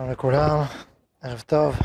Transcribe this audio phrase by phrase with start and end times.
[0.00, 0.58] שלום לכולם,
[1.22, 1.76] ערב טוב.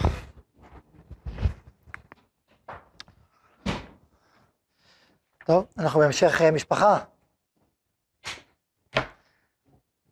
[5.45, 6.99] טוב, אנחנו בהמשך אה, משפחה.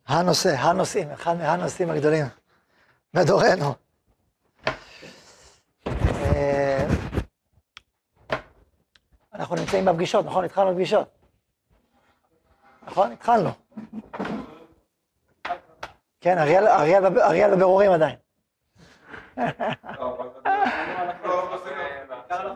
[0.06, 2.24] הנושא, הנושאים, אחד מהנושאים הגדולים
[3.14, 3.74] בדורנו.
[5.86, 6.86] אה,
[9.34, 10.44] אנחנו נמצאים בפגישות, נכון?
[10.44, 11.08] התחלנו בפגישות.
[12.86, 13.12] נכון?
[13.12, 13.50] התחלנו.
[16.24, 18.16] כן, אריאל, אריאל, בב- אריאל בבירורים עדיין.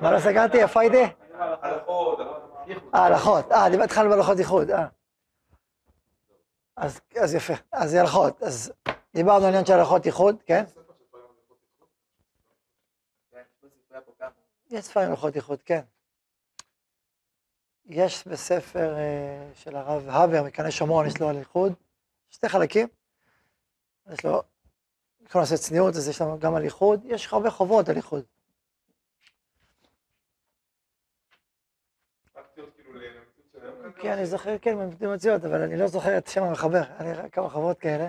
[0.01, 0.63] מה לא סגרתי?
[0.63, 1.03] איפה הייתי?
[2.95, 3.53] אה, הלכות.
[3.53, 4.71] אה, התחלנו בהלכות איחוד.
[4.71, 4.87] אה.
[6.77, 7.01] אז,
[7.35, 7.53] יפה.
[7.73, 8.43] אז הלכות.
[8.43, 8.73] אז
[9.15, 10.65] דיברנו על עניין של הלכות איחוד, כן?
[14.71, 15.81] יש ספרים הלכות איחוד, כן.
[17.85, 21.73] יש בספר אה, של הרב הבר מקנה שומרון, יש לו על איחוד,
[22.31, 22.98] שתי חלקים.
[24.13, 24.43] יש לו,
[25.21, 28.25] יכול לעשות צניעות, אז יש לנו גם על איחוד, יש הרבה חובות על איחוד.
[34.01, 37.49] כן, אני זוכר, כן, מציאות, אבל אני לא זוכר את שם המחבר, אני רואה כמה
[37.49, 38.09] חובות כאלה.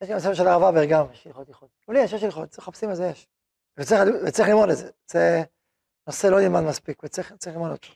[0.00, 1.68] יש גם ספר של הרב הבר גם, יש הלכות איחוד.
[1.88, 3.28] אבל יש, יש הלכות, צריך לחפשים את זה, יש.
[3.76, 5.42] וצריך, ללמוד את זה, זה
[6.06, 7.88] נושא לא נלמד מספיק, וצריך צריך ללמוד אותו.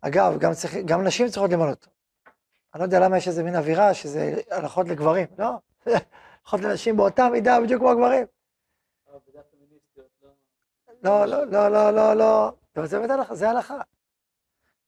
[0.00, 1.90] אגב, גם, צריך, גם נשים צריכות ללמוד אותו.
[2.74, 5.50] אני לא יודע למה יש איזה מין אווירה שזה הלכות לגברים, לא,
[6.44, 8.26] הלכות לנשים באותה מידה בדיוק כמו הגברים.
[11.02, 12.14] לא, לא, לא, לא, לא,
[12.76, 13.80] לא, זה באמת הלכה, זה הלכה.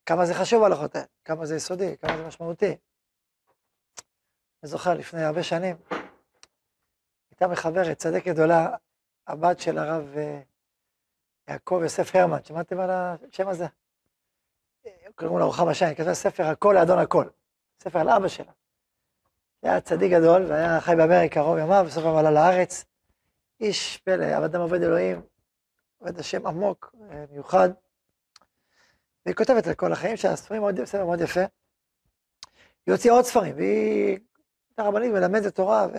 [0.06, 2.76] כמה זה חשוב ההלכות האלה, כמה זה יסודי, כמה זה משמעותי.
[4.62, 5.76] אני זוכר לפני הרבה שנים,
[7.30, 8.76] הייתה מחברת, צדקת גדולה,
[9.26, 10.40] הבת של הרב אה,
[11.48, 13.66] יעקב יוסף הרמן, שמעתם על השם הזה?
[15.14, 17.24] קוראים לה רוחמה שיין, כתבה ספר הכל לאדון הכל,
[17.80, 18.52] ספר על אבא שלה.
[19.62, 22.84] היה צדיק גדול, והיה חי באמריקה רוב ימיו, בסוף ימיו עלה לארץ.
[23.60, 25.22] איש פלא, אדם עובד אלוהים,
[25.98, 27.68] עובד השם עמוק, אה, מיוחד.
[29.24, 31.40] והיא כותבת על כל החיים שלה, ספרים מאוד, ספר מאוד יפה.
[32.86, 34.18] היא הוציאה עוד ספרים, והיא
[34.68, 35.96] הייתה רבנית מלמדת תורה, ו...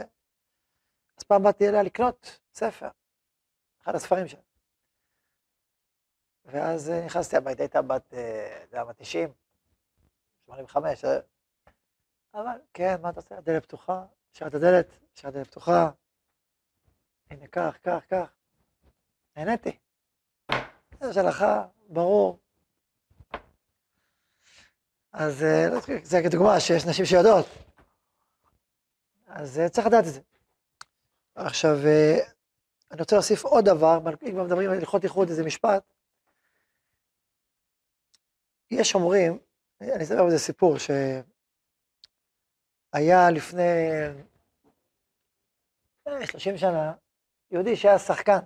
[1.17, 2.89] אז פעם באתי אליה לקנות ספר,
[3.83, 4.41] אחד הספרים שלה.
[6.45, 9.29] ואז אה, נכנסתי הביתה, הייתה בת, אה, אתה יודע מה, 90,
[10.45, 11.19] 85, אה.
[12.33, 13.37] אבל כן, מה אתה עושה?
[13.37, 15.89] הדלת פתוחה, השארת הדלת, השארת הדלת פתוחה,
[17.29, 18.29] הנה, קח, קח, קח.
[19.35, 19.77] נהניתי.
[21.01, 22.39] יש הלכה, ברור.
[25.11, 27.45] אז אה, לא זה כדוגמה שיש נשים שיודעות.
[29.27, 30.19] אז אה, צריך לדעת את זה.
[31.35, 32.17] עכשיו, אה,
[32.91, 35.83] אני רוצה להוסיף עוד דבר, אם כבר מדברים על הלכות איחוד, איזה משפט.
[38.71, 39.39] יש אומרים,
[39.81, 40.75] אני אספר בזה סיפור,
[42.95, 43.91] שהיה לפני
[46.07, 46.93] אה, 30 שנה,
[47.51, 48.39] יהודי שהיה שחקן,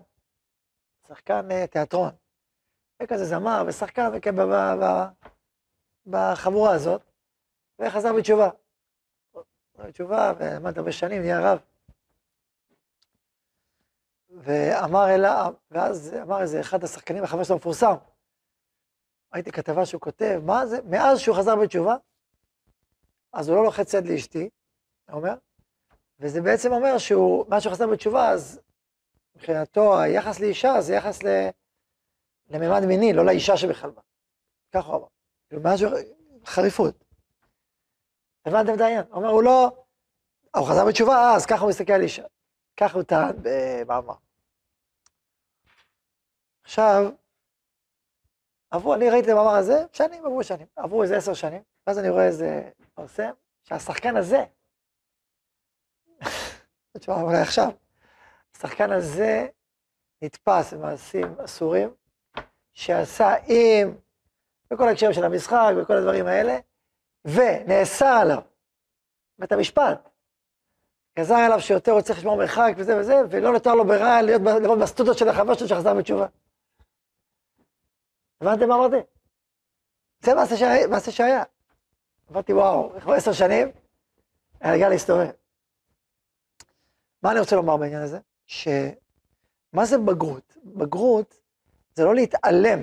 [1.08, 2.12] שחקן אה, תיאטרון.
[3.00, 4.10] היה כזה זמר ושחקן
[6.06, 7.02] בחבורה הזאת,
[7.80, 8.50] וחזר בתשובה.
[9.74, 11.60] חזר בתשובה, ולמד הרבה שנים, נהיה רב.
[14.30, 17.94] ואמר אלה, ואז אמר איזה אחד השחקנים החבר שלו המפורסם,
[19.34, 21.96] ראיתי כתבה שהוא כותב, מה זה, מאז שהוא חזר בתשובה,
[23.34, 24.50] אז הוא לא לוחץ יד לאשתי,
[25.10, 25.34] הוא אומר,
[26.20, 28.62] וזה בעצם אומר שהוא, מאז שהוא חזר בתשובה, אז
[29.36, 31.28] מבחינתו היחס לאישה זה יחס ל...
[32.50, 34.02] לממד מיני, לא לאישה שבכלל בה.
[34.74, 35.08] ככה הוא אמר.
[35.50, 35.90] כאילו, משהו,
[36.46, 37.04] חריפות.
[38.46, 39.06] הבנתם את העניין?
[39.10, 39.84] הוא אומר, הוא לא,
[40.56, 42.24] הוא חזר בתשובה, אה, אז ככה הוא מסתכל על אישה.
[42.78, 44.16] ככה הוא טען במאמר.
[46.64, 47.12] עכשיו,
[48.72, 52.10] עברו, אני ראיתי את המאמר הזה, שנים, עברו שנים, עברו איזה עשר שנים, ואז אני
[52.10, 53.32] רואה איזה פרסם,
[53.64, 54.44] שהשחקן הזה,
[56.98, 57.70] תשמע, אולי עכשיו,
[58.56, 59.48] השחקן הזה
[60.22, 61.94] נתפס במעשים אסורים,
[62.74, 63.96] שעשה עם,
[64.72, 66.60] בכל ההקשרים של המשחק, וכל הדברים האלה,
[67.26, 68.42] ונאסר עליו,
[69.40, 70.10] בית המשפט,
[71.20, 74.48] גזר עליו שיותר הוא צריך לשמור מרחק וזה וזה, ולא נותר לו ברירה להיות ב-
[74.48, 76.28] לראות בסטודיות של החבר שלו שחזר בתשובה.
[78.42, 78.96] הבנתם מה אמרתי?
[80.20, 80.36] זה
[80.90, 81.44] מעשה שהיה.
[82.32, 83.72] אמרתי, וואו, כבר עשר שנים,
[84.60, 85.30] היה לגל להסתובב.
[87.24, 88.20] מה אני רוצה לומר בעניין הזה?
[88.46, 90.58] שמה זה בגרות?
[90.64, 91.42] בגרות
[91.94, 92.80] זה לא להתעלם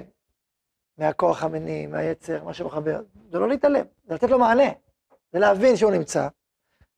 [0.98, 3.00] מהכוח המיני, מהיצר, מה שמחבר.
[3.30, 4.70] זה לא להתעלם, זה לתת לו מענה.
[5.32, 6.28] זה להבין שהוא נמצא,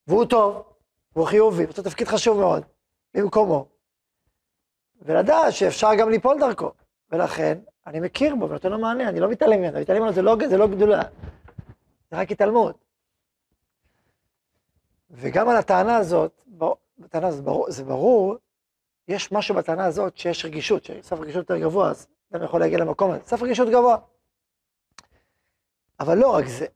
[0.06, 0.62] והוא טוב,
[1.16, 2.62] והוא חיובי, לו תפקיד חשוב מאוד,
[3.14, 3.66] במקומו.
[5.02, 6.72] ולדעת שאפשר גם ליפול דרכו.
[7.10, 10.36] ולכן, אני מכיר בו ונותן לו מענה, אני לא מתעלם ממנו, להתעלם ממנו זה לא,
[10.48, 11.02] זה לא גדולה,
[12.10, 12.84] זה רק התעלמות.
[15.10, 16.42] וגם על הטענה הזאת,
[16.98, 18.36] בטענה הזאת ברור, זה ברור,
[19.08, 23.10] יש משהו בטענה הזאת שיש רגישות, שסף רגישות יותר גבוה, אז אדם יכול להגיע למקום
[23.10, 23.96] הזה, סף רגישות גבוה.
[26.00, 26.66] אבל לא רק זה,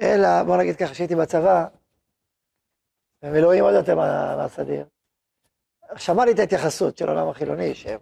[0.00, 1.66] אלא בוא נגיד ככה, כשהייתי בצבא,
[3.22, 4.86] במילואים עוד יותר מהסדיר,
[5.96, 8.00] שמעתי את ההתייחסות של העולם החילוני, שהם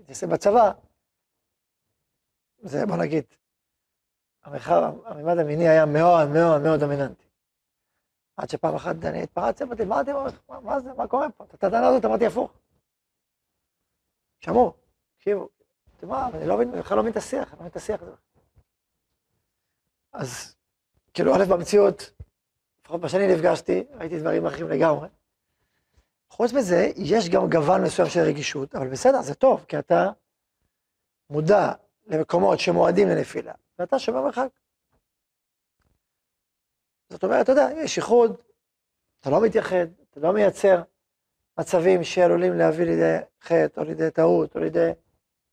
[0.00, 0.72] התייחסים בצבא,
[2.62, 3.24] זה בוא נגיד,
[4.50, 7.24] המרחב, הממד המיני היה מאוד מאוד מאוד דומיננטי.
[8.36, 10.12] עד שפעם אחת אני התפרצתי, אמרתי, מה אתם,
[10.62, 11.44] מה זה, מה קורה פה?
[11.44, 12.52] את הטענה הזאת אמרתי הפוך.
[14.40, 14.74] שמעו,
[15.16, 15.48] תקשיבו,
[15.96, 18.02] אתם מה, אני לא מבין, בכלל לא מבין את השיח, אני לא מבין את השיח
[18.02, 18.12] הזה.
[20.12, 20.56] אז
[21.14, 22.12] כאילו, א', במציאות,
[22.80, 25.08] לפחות מה שאני נפגשתי, ראיתי דברים אחרים לגמרי.
[26.30, 30.10] חוץ מזה, יש גם גוון מסוים של רגישות, אבל בסדר, זה טוב, כי אתה
[31.30, 31.72] מודע
[32.06, 34.48] למקומות שמועדים לנפילה, ואתה שומר מרחק.
[37.08, 38.36] זאת אומרת, אתה יודע, יש איחוד,
[39.20, 40.82] אתה לא מתייחד, אתה לא מייצר
[41.58, 44.90] מצבים שעלולים להביא לידי חטא, או לידי טעות, או לידי...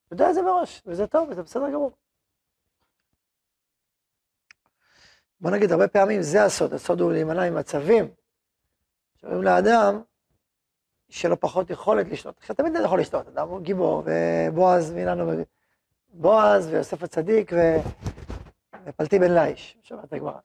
[0.05, 1.91] אתה יודע את זה מראש, וזה טוב, וזה בסדר גמור.
[5.41, 8.07] בוא נגיד, הרבה פעמים זה הסוד, הסוד הוא להימנע ממצבים
[9.15, 10.01] שאומרים לאדם
[11.09, 12.37] שלא פחות יכולת לשלוט.
[12.37, 15.31] עכשיו, תמיד אתה יכול לשלוט, אדם הוא גיבור, ובועז מילנו,
[16.09, 17.51] בועז ויוסף הצדיק
[18.87, 20.39] ופלטי בן ליש, שמעת הגמרא.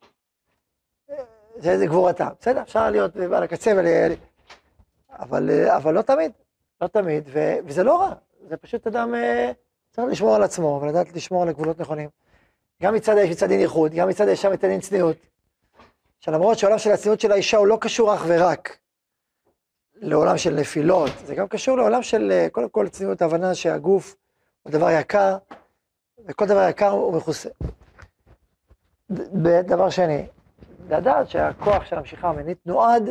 [1.57, 3.87] זה, זה גבורתם, בסדר, אפשר להיות על הקצה, ול...
[5.11, 6.33] אבל, אבל לא תמיד,
[6.81, 8.15] לא תמיד, ו, וזה לא רע,
[8.49, 9.15] זה פשוט אדם
[9.91, 12.09] צריך לשמור על עצמו ולדעת לשמור על הגבולות נכונים.
[12.83, 15.17] גם מצד האיש מצד דין ייחוד, גם מצד האישה מצד דין צניעות.
[16.21, 18.79] שלמרות שהעולם של הצניעות של האישה הוא לא קשור אך ורק
[19.95, 24.17] לעולם של נפילות, זה גם קשור לעולם של, קודם כל, צניעות, הבנה שהגוף
[24.63, 25.37] הוא דבר יקר,
[26.27, 27.49] וכל דבר יקר הוא מכוסה.
[29.67, 30.27] דבר שני,
[30.89, 33.11] לדעת שהכוח של המשיכה המינית נועד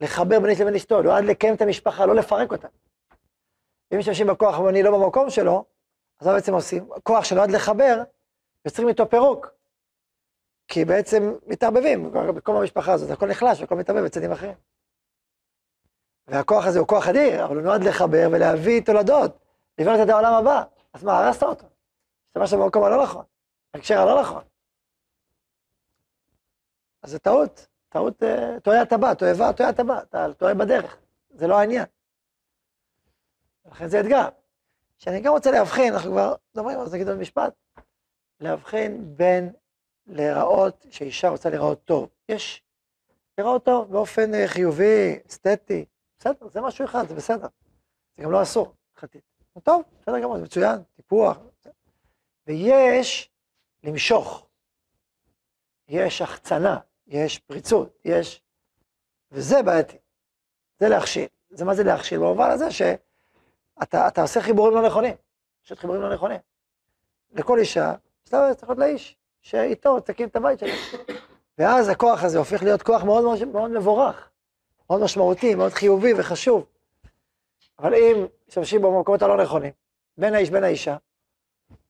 [0.00, 2.68] לחבר בין איש לבין אשתו, נועד לקיים את המשפחה, לא לפרק אותה.
[3.92, 5.64] אם משתמשים בכוח המוני לא במקום שלו,
[6.20, 6.88] אז מה בעצם עושים?
[7.02, 8.02] כוח שנועד לחבר,
[8.64, 9.50] יוצרים איתו פירוק.
[10.68, 14.54] כי בעצם מתערבבים, בכל המשפחה הזאת, הכל נחלש והכל מתערבב בצדדים אחרים.
[16.26, 19.38] והכוח הזה הוא כוח אדיר, אבל הוא נועד לחבר ולהביא תולדות,
[19.78, 20.62] לבנות את העולם הבא.
[20.92, 21.66] אז מה, הרסת אותו?
[22.28, 23.24] השתמשת במקום הלא נכון,
[23.74, 24.42] בהקשר הלא נכון.
[27.04, 30.96] אז זה טעות, טעות, אה, טועה אתה בא, תועבה, טועה אתה בא, אתה טועה בדרך,
[31.30, 31.84] זה לא העניין.
[33.64, 34.28] לכן זה אתגר.
[34.98, 37.54] שאני גם רוצה להבחין, אנחנו כבר מדברים, אז נגיד עוד משפט,
[38.40, 39.52] להבחין בין
[40.06, 42.08] להיראות, שאישה רוצה להיראות טוב.
[42.28, 42.62] יש
[43.38, 45.84] להיראות טוב באופן אה, חיובי, אסתטי,
[46.18, 47.46] בסדר, זה משהו אחד, זה בסדר.
[48.16, 49.22] זה גם לא אסור, חטית.
[49.62, 51.38] טוב, בסדר גמור, זה מצוין, טיפוח.
[52.46, 53.30] ויש
[53.82, 54.46] למשוך,
[55.88, 58.42] יש החצנה, יש פריצות, יש...
[59.32, 59.96] וזה בעייתי,
[60.80, 61.26] זה להכשיל.
[61.50, 62.18] זה מה זה להכשיל?
[62.18, 65.14] במובן הזה שאתה עושה חיבורים לא נכונים,
[65.64, 66.38] פשוט חיבורים לא נכונים.
[67.32, 70.68] לכל אישה, אתה צריך להיות לאיש, שאיתו תקים את הבית שלו.
[71.58, 74.30] ואז הכוח הזה הופך להיות כוח מאוד מאוד, מאוד מבורך,
[74.90, 76.66] מאוד משמעותי, מאוד חיובי וחשוב.
[77.78, 79.72] אבל אם משתמשים במקומות הלא נכונים,
[80.18, 80.96] בין האיש בין האישה,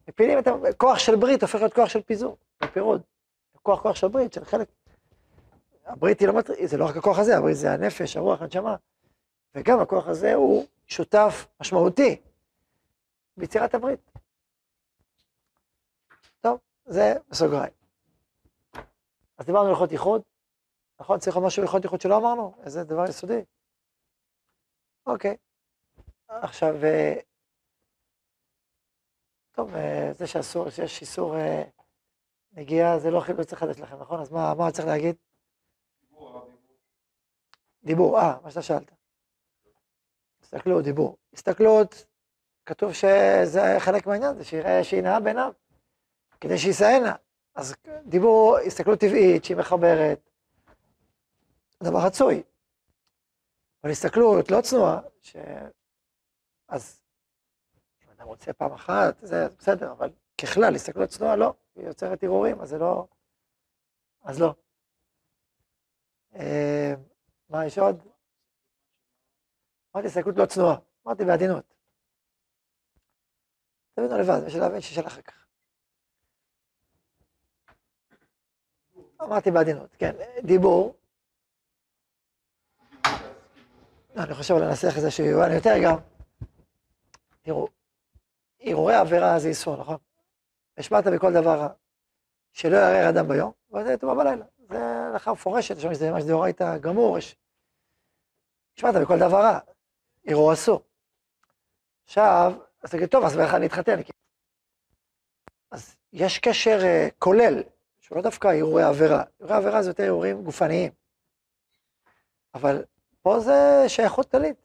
[0.09, 3.03] מפילים את הכוח של ברית, הופך להיות כוח של פיזור, ופירוד.
[3.63, 4.69] כוח כוח של ברית, של חלק
[5.85, 8.77] הברית היא לא מטריד, זה לא רק הכוח הזה, הברית זה הנפש, הרוח, הנשמה.
[9.55, 12.21] וגם הכוח הזה הוא שותף משמעותי
[13.37, 14.11] ביצירת הברית.
[16.41, 17.73] טוב, זה בסוגריים.
[19.39, 20.23] אז דיברנו על הלכות ייחוד,
[21.01, 21.19] נכון?
[21.19, 22.55] צריך עוד משהו בהלכות ייחוד שלא אמרנו?
[22.63, 23.45] איזה דבר יסודי.
[25.07, 25.37] אוקיי.
[26.29, 27.15] עכשיו, אה,
[29.53, 31.63] טוב, אה, זה שאסור, שיש איסור אה,
[32.53, 34.21] נגיעה, זה לא, לא צריך לחדש לכם, נכון?
[34.21, 35.17] אז מה, מה צריך להגיד?
[37.85, 38.91] דיבור, אה, מה שאתה שאלת.
[40.43, 41.17] הסתכלות, דיבור.
[41.33, 42.07] הסתכלות,
[42.67, 45.53] כתוב שזה חלק מהעניין, זה שיראה שינאה בעיניו,
[46.41, 47.15] כדי שישאנה.
[47.55, 47.75] אז
[48.07, 50.31] דיבור, הסתכלות טבעית שהיא מחברת,
[51.83, 52.43] דבר רצוי.
[53.83, 55.37] אבל הסתכלות לא צנועה, ש...
[56.69, 57.01] אז
[58.05, 60.11] אם אדם רוצה פעם אחת, זה בסדר, אבל
[60.41, 63.07] ככלל, הסתכלות צנועה לא, היא יוצרת ערעורים, אז זה לא,
[64.23, 64.55] אז לא.
[67.55, 68.03] מה יש עוד?
[69.95, 71.75] אמרתי הסתכלות לא צנועה, אמרתי בעדינות.
[73.95, 75.47] תבינו לבד, יש איש של אחר כך.
[79.23, 80.97] אמרתי בעדינות, כן, דיבור.
[84.17, 85.97] אני חושב לנסח איזה שהוא יובן יותר גם.
[87.43, 87.69] תראו,
[88.61, 89.97] הרהורי עבירה זה איסור, נכון?
[90.79, 91.69] השמעת בכל דבר רע.
[92.53, 94.45] שלא יערער אדם ביום, וזה יתומר בלילה.
[94.69, 94.79] זה
[95.13, 97.37] הלכה מפורשת, יש שם איזה ממש דאורייתא גמור, יש
[98.77, 99.59] נשמעת בכל דבר רע,
[100.27, 100.81] ערעור אסור.
[102.05, 102.53] עכשיו,
[102.83, 104.01] אז תגיד, טוב, אז איך אני אתחתן?
[105.71, 107.63] אז יש קשר uh, כולל,
[108.01, 109.23] שהוא לא דווקא ערעורי עבירה.
[109.41, 110.93] ערעורי עבירה זה יותר ערעורים גופניים.
[112.55, 112.85] אבל
[113.23, 114.57] פה זה שייכות כללית.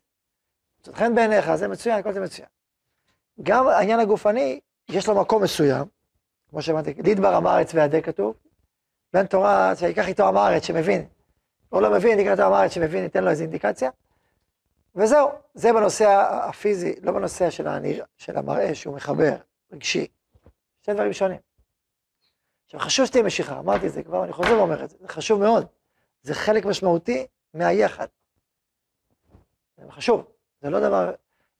[0.83, 2.47] זאת חן בעיניך, זה מצוין, הכל זה מצוין.
[3.43, 5.85] גם העניין הגופני, יש לו מקום מסוים,
[6.49, 8.35] כמו שאמרתי, לידבר עם הארץ והדה כתוב,
[9.13, 11.07] בן תורה שיקח איתו עם הארץ שמבין,
[11.69, 13.89] הוא לא מבין, יקח איתו עם הארץ שמבין, ניתן לו איזו אינדיקציה,
[14.95, 16.07] וזהו, זה בנושא
[16.49, 19.35] הפיזי, לא בנושא של, הנרא, של המראה שהוא מחבר,
[19.71, 20.07] רגשי.
[20.81, 21.39] שני דברים שונים.
[22.65, 25.39] עכשיו, חשוב שתהיה משיכה, אמרתי את זה כבר, אני חוזר ואומר את זה, זה חשוב
[25.39, 25.65] מאוד.
[26.21, 28.07] זה חלק משמעותי מהיחד.
[29.77, 31.13] זה חשוב, זה לא דבר...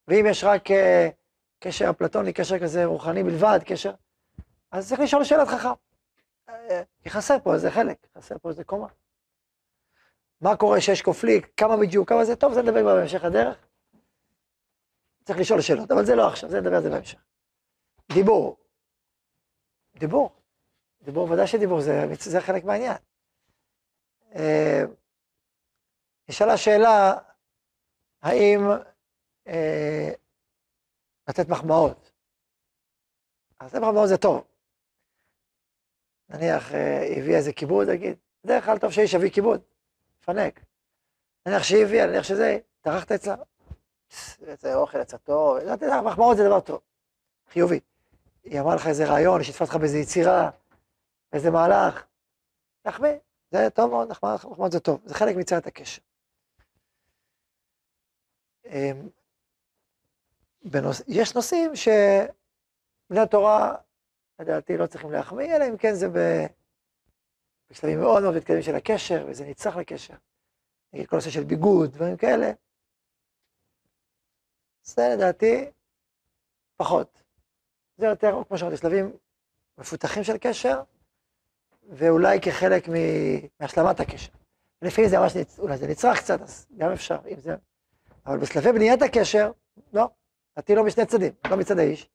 [0.08, 0.74] ואם יש רק uh,
[1.60, 3.92] קשר אפלטוני, קשר כזה רוחני בלבד, קשר...
[4.72, 5.70] אז צריך לשאול שאלת חכם.
[6.50, 8.88] אה, כי חסר פה איזה חלק, חסר פה איזה קומה.
[10.42, 13.58] מה קורה שיש קופליקט, כמה בדיוק, כמה זה, טוב, זה נדבר בהמשך הדרך.
[15.24, 17.20] צריך לשאול שאלות, אבל זה לא עכשיו, זה נדבר על זה בהמשך.
[18.14, 18.58] דיבור.
[19.96, 20.32] דיבור.
[21.02, 22.98] דיבור, ודאי שדיבור, זה, זה חלק מהעניין.
[24.36, 24.82] אה,
[26.30, 27.14] נשאלה שאלה,
[28.22, 28.60] האם
[29.48, 30.12] אה,
[31.28, 32.12] לתת מחמאות.
[33.60, 34.48] אז לתת מחמאות זה טוב.
[36.30, 39.62] נניח אה, הביא איזה כיבוד, נגיד, בדרך כלל טוב שאיש יביא כיבוד,
[40.30, 40.60] פנק.
[41.46, 43.36] נניח שהיא הביאה, נניח שזה, טרחת אצלה,
[44.48, 45.58] איזה אוכל, יצא טוב,
[46.06, 46.82] מחמאות זה דבר טוב,
[47.50, 47.80] חיובי.
[48.44, 50.50] היא אמרה לך איזה רעיון, היא שיתפה אותך באיזה יצירה,
[51.34, 52.06] איזה מהלך,
[52.82, 53.12] תחמיא,
[53.52, 56.02] זה טוב מאוד, מחמאות זה טוב, זה חלק מצוות הקשר.
[58.66, 59.10] אמ.
[61.08, 63.76] יש נושאים שבני התורה,
[64.40, 66.46] לדעתי, לא צריכים להחמיא, אלא אם כן זה ב...
[67.70, 70.14] בשלבים מאוד מאוד מתקדמים של הקשר, וזה נצרך לקשר.
[70.94, 72.52] נגיד כל נושא של ביגוד, דברים כאלה.
[74.84, 75.72] זה לדעתי
[76.78, 77.24] פחות.
[77.98, 79.12] זה יותר, כמו שאמרתי, שלבים
[79.78, 80.82] מפותחים של קשר,
[81.90, 82.88] ואולי כחלק
[83.60, 84.32] מהשלמת הקשר.
[84.82, 87.56] לפעמים זה ממש, אולי זה נצרך קצת, אז גם אפשר, אם זה...
[88.26, 89.52] אבל בשלבי בניית הקשר,
[89.94, 90.10] לא.
[90.54, 92.10] לדעתי לא משני צדדים, לא מצד האיש,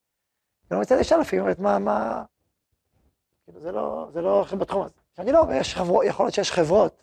[0.70, 2.24] ולא מצד האישה לפעמים, מה, מה...
[3.44, 5.03] כאילו, זה לא, זה לא בתחום הזה.
[5.16, 7.02] שאני לא, יש חברות, יכול להיות שיש חברות,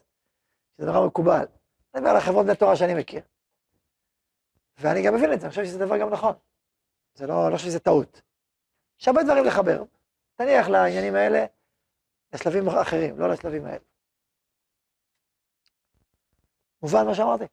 [0.77, 1.45] שזה דבר מקובל.
[1.93, 3.21] אני מדבר על החברות בני תורה שאני מכיר.
[4.77, 6.33] ואני גם מבין את זה, אני חושב שזה דבר גם נכון.
[7.13, 8.21] זה לא, לא שזה טעות.
[8.99, 9.83] יש הרבה דברים לחבר.
[10.35, 11.45] תניח לעניינים האלה,
[12.33, 13.83] לשלבים אחרים, לא לשלבים האלה.
[16.81, 17.43] מובן מה שאמרתי?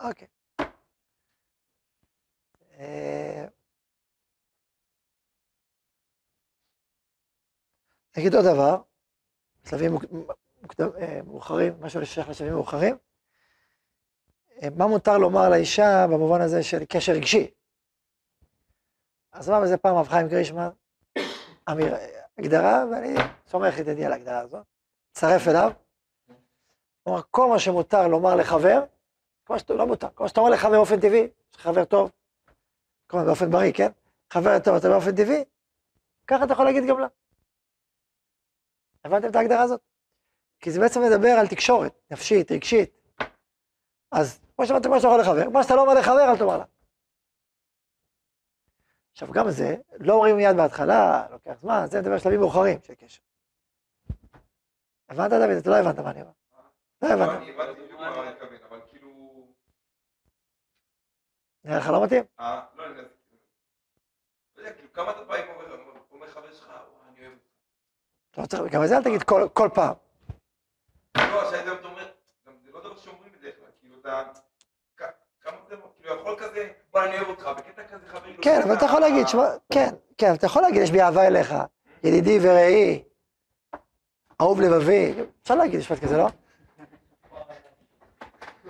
[0.00, 0.28] אוקיי.
[2.78, 3.46] אה,
[8.16, 8.87] נגיד עוד דבר,
[9.70, 9.98] שלבים
[10.80, 12.96] אה, מאוחרים, משהו לשייך לשלבים מאוחרים.
[14.62, 17.50] אה, מה מותר לומר לאישה במובן הזה של קשר רגשי?
[19.32, 20.68] אז אמר בזה פעם רב חיים גרישמן,
[21.70, 21.94] אמיר,
[22.38, 23.14] הגדרה, ואני
[23.46, 24.66] סומך את ידי על ההגדרה הזאת,
[25.12, 25.72] צרף אליו.
[27.08, 28.84] אמר, כל מה שמותר לומר לחבר,
[29.44, 32.10] כל מה שאתה לא מותר, כל מה שאתה אומר לחבר באופן טבעי, חבר טוב,
[33.06, 33.90] כלומר באופן בריא, כן?
[34.32, 35.44] חבר טוב אתה באופן טבעי,
[36.26, 37.06] ככה אתה יכול להגיד גם לה.
[39.04, 39.80] הבנתם את ההגדרה הזאת?
[40.60, 42.90] כי זה בעצם מדבר על תקשורת, נפשית, רגשית.
[44.12, 46.64] אז כמו שאמרתם, מה שאתה יכול לחבר, מה שאתה לא אומר לחבר, אל תאמר לה.
[49.12, 53.20] עכשיו, גם זה, לא אומרים מיד בהתחלה, לוקח זמן, זה מדבר שלבים מאוחרים של קשר.
[55.08, 55.50] הבנת, דוד?
[55.60, 56.32] אתה לא הבנת מה אני אומר.
[57.02, 57.42] לא הבנת.
[57.42, 59.08] אני הבנתי בדיוק מה אני מתכוון, אבל כאילו...
[61.64, 62.24] נראה לך לא מתאים?
[62.40, 65.48] אה, לא, אני לא יודע, כאילו, כמה אתה עם
[66.10, 66.67] אומר חבר שלך,
[68.38, 69.94] לא צריך, גם את זה אל תגיד כל פעם.
[71.16, 72.08] לא, שהיית אומר,
[72.46, 74.22] גם זה לא דבר שאומרים בדרך כלל, כאילו, אתה...
[75.42, 78.36] כמה זה, כאילו, יכול כזה, בוא, אני אוהב אותך, בקטע כזה חברים...
[78.42, 79.26] כן, אבל אתה יכול להגיד,
[79.72, 81.54] כן, כן, אתה יכול להגיד, יש בי אהבה אליך,
[82.04, 83.02] ידידי ורעי,
[84.40, 86.28] אהוב לבבי, אפשר להגיד משפט כזה, לא?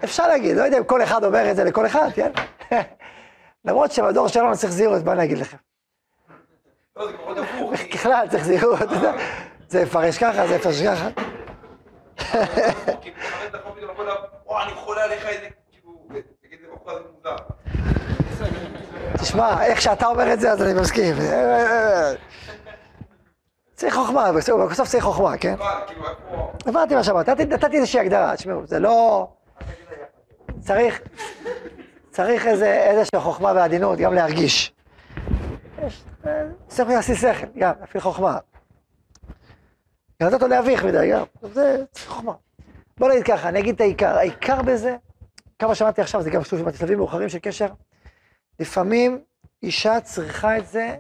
[0.04, 2.32] אפשר להגיד, לא יודע אם כל אחד אומר את זה לכל אחד, כן?
[3.64, 5.56] למרות שבדור שלנו צריך זהירות, מה אני אגיד לכם?
[6.96, 7.72] לא, זה פחות הפוך.
[7.94, 9.12] בכלל צריך זהירות, אתה יודע,
[9.68, 11.08] זה יפרש ככה, זה יפרש ככה.
[13.00, 13.16] כאילו.
[19.18, 21.14] תשמע, איך שאתה אומר את זה, אז אני מסכים.
[23.75, 24.32] צריך חוכמה,
[24.70, 25.54] בסוף צריך חוכמה, כן?
[25.54, 26.04] אבל, כאילו.
[26.66, 29.28] הבנתי מה שאמרת, נתתי- איזושהי הגדרה, תשמעו, זה לא...
[30.60, 31.00] צריך,
[32.10, 34.72] צריך איזה, איזושהי חוכמה ועדינות, גם להרגיש.
[35.87, 38.38] יש, אה, צריך להשיא שכל, גם, להפעיל חוכמה.
[40.20, 42.32] לתת אותו להביך מדי, גם, זה חוכמה.
[42.98, 44.96] בוא נגיד ככה, אני אגיד את העיקר, העיקר בזה,
[45.58, 47.68] כמה שמעתי עכשיו, זה גם שוב בשלבים מאוחרים של קשר,
[48.60, 49.25] לפעמים
[49.62, 50.96] אישה צריכה את זה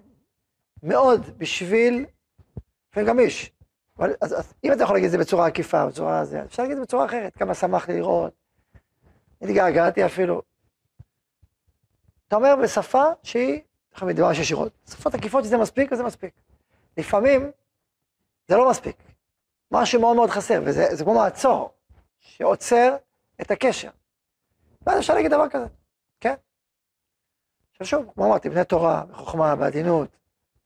[0.82, 2.06] מאוד בשביל,
[2.90, 3.52] לפעמים גם איש.
[3.98, 6.76] אבל, אז, אז אם אתה יכול להגיד את זה בצורה עקיפה, בצורה זה, אפשר להגיד
[6.76, 8.32] את זה בצורה אחרת, כמה שמח לי לראות,
[9.42, 10.42] התגעגעתי אפילו.
[12.28, 13.60] אתה אומר בשפה שהיא,
[13.98, 16.34] תמיד דבר יש ישירות, שפות עקיפות שזה מספיק וזה מספיק.
[16.96, 17.50] לפעמים
[18.48, 18.96] זה לא מספיק,
[19.70, 21.70] משהו מאוד מאוד חסר, וזה כמו מעצור,
[22.18, 22.96] שעוצר
[23.40, 23.90] את הקשר.
[24.86, 25.66] ואז אפשר להגיד דבר כזה,
[26.20, 26.34] כן?
[27.70, 30.08] עכשיו שוב, כמו אמרתי, בני תורה, בחוכמה, בעדינות,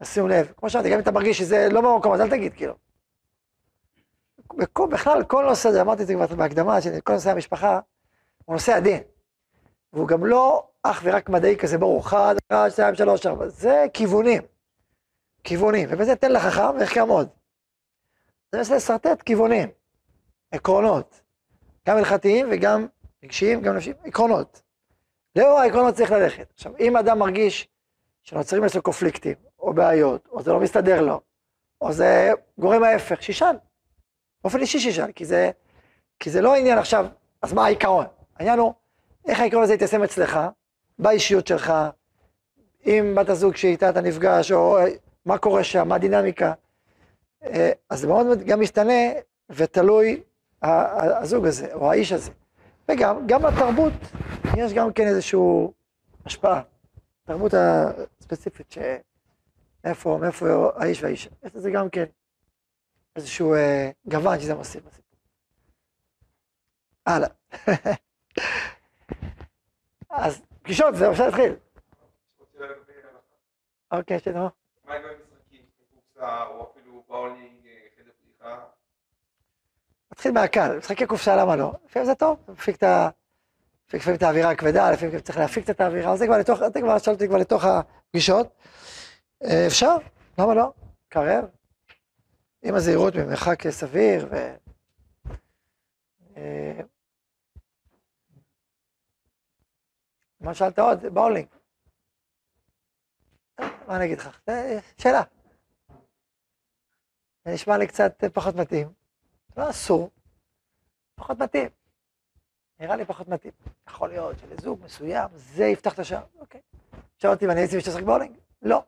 [0.01, 2.75] לשים לב, כמו שאמרתי, גם אם אתה מרגיש שזה לא במקום, אז אל תגיד, כאילו.
[4.57, 7.81] בכל, בכלל, כל נושא הזה, אמרתי את זה כבר בהקדמה, כל נושא המשפחה,
[8.45, 9.03] הוא נושא עדין.
[9.93, 14.43] והוא גם לא אך ורק מדעי כזה, ברור, אחד, אחד, שתיים, שלוש, ארבע, זה כיוונים.
[15.45, 17.29] כיוונים, ובזה תן לחכם ויחכם עוד.
[18.53, 19.69] זה מנסה לשרטט כיוונים,
[20.51, 21.21] עקרונות,
[21.89, 22.87] גם הלכתיים וגם
[23.25, 24.63] רגשיים, גם נפשיים, עקרונות.
[25.37, 26.51] לאור העקרונות צריך ללכת.
[26.55, 27.69] עכשיו, אם אדם מרגיש
[28.23, 31.21] שנוצרים אצלו קופליקטים, או בעיות, או זה לא מסתדר לו,
[31.81, 33.57] או זה גורם ההפך, שישאל.
[34.43, 35.51] באופן אישי שישאל, כי זה,
[36.21, 37.07] כי זה לא העניין עכשיו,
[37.43, 38.07] אז מה העיקרון?
[38.37, 38.73] העניין הוא,
[39.29, 40.39] איך העיקרון הזה יתיישם אצלך,
[40.99, 41.73] באישיות שלך,
[42.81, 44.79] עם בת הזוג שאיתה אתה נפגש, או
[45.25, 46.53] מה קורה שם, מה הדינמיקה.
[47.45, 48.93] אה, אז זה מאוד גם משתנה
[49.51, 50.23] ותלוי
[50.63, 52.31] הזוג הזה, או האיש הזה.
[52.89, 53.93] וגם, גם לתרבות
[54.57, 55.41] יש גם כן איזושהי
[56.25, 56.63] השפעה.
[57.25, 58.75] תרבות הספציפית,
[59.85, 60.47] מאיפה, מאיפה
[60.77, 61.31] האיש והאישה.
[61.43, 62.05] יש לזה גם כן
[63.17, 65.19] איזשהו אה, גוון שזה מוסיף בסיפור.
[67.07, 67.29] הלאה.
[70.11, 71.55] אז פגישות, זהו, אפשר להתחיל.
[73.93, 74.49] אוקיי, שנו.
[74.85, 75.65] מה עם משחקים,
[77.13, 77.67] באולינג,
[78.43, 78.59] אה?
[80.13, 81.73] נתחיל מהקל, משחקי קופסה למה לא?
[81.85, 83.09] לפעמים זה טוב, מפיק את ה...
[83.95, 87.29] לפעמים את האווירה הכבדה, לפעמים צריך להפיק את האווירה, זה כבר לתוך, זה כבר, שאלתי
[87.29, 88.47] כבר לתוך הפגישות.
[89.45, 89.97] אה, אפשר,
[90.39, 90.73] למה לא?
[91.09, 91.45] קרב.
[92.63, 94.55] עם הזהירות ממרחק סביר ו...
[96.37, 96.81] אה,
[100.41, 101.07] מה שאלת עוד?
[101.15, 101.47] באולינג.
[103.59, 104.41] מה אני אגיד לך?
[104.99, 105.23] שאלה.
[107.45, 108.93] זה נשמע לי קצת פחות מתאים.
[109.57, 110.11] לא אסור,
[111.15, 111.69] פחות מתאים.
[112.81, 113.53] נראה לי פחות מתאים.
[113.89, 116.61] יכול להיות שלזוג מסוים זה יפתח את השער, אוקיי.
[117.19, 118.37] שאל אותי אם אני הייתי משתשחק באולינג?
[118.63, 118.85] לא.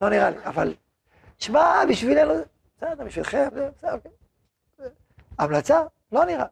[0.00, 0.74] לא נראה לי, אבל...
[1.38, 2.34] שמע, בשבילנו,
[2.76, 4.10] בסדר, בשבילכם, בסדר, אוקיי.
[5.38, 5.82] המלצה?
[6.12, 6.46] לא נראה.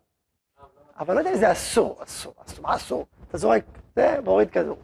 [0.99, 3.07] אבל לא יודע אם זה אסור, אסור, אסור, מה אסור?
[3.29, 3.65] אתה זורק,
[3.97, 4.79] זה מוריד כדור.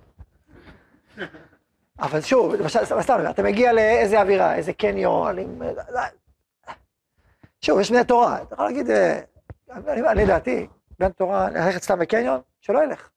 [2.03, 5.62] אבל שוב, למשל, סתם, אתה מגיע לאיזה אווירה, איזה קניון, עם...
[7.61, 9.21] שוב, יש בני תורה, אתה יכול להגיד, אה,
[9.87, 10.67] אני לדעתי,
[10.99, 13.09] בן תורה, ללכת סתם בקניון, שלא ילך.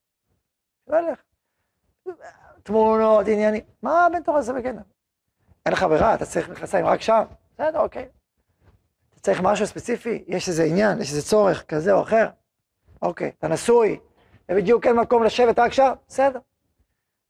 [0.86, 1.20] שלא ילך.
[2.64, 4.84] תמונות, עניינים, מה בן תורה זה בקניון?
[5.66, 8.08] אין לך ברירה, אתה צריך מכנסיים רק שם, בסדר, אוקיי.
[9.14, 12.30] אתה צריך משהו ספציפי, יש איזה עניין, יש איזה צורך כזה או אחר,
[13.02, 14.00] אוקיי, אתה נשוי,
[14.50, 16.40] ובדיוק אין מקום לשבת רק שם, בסדר.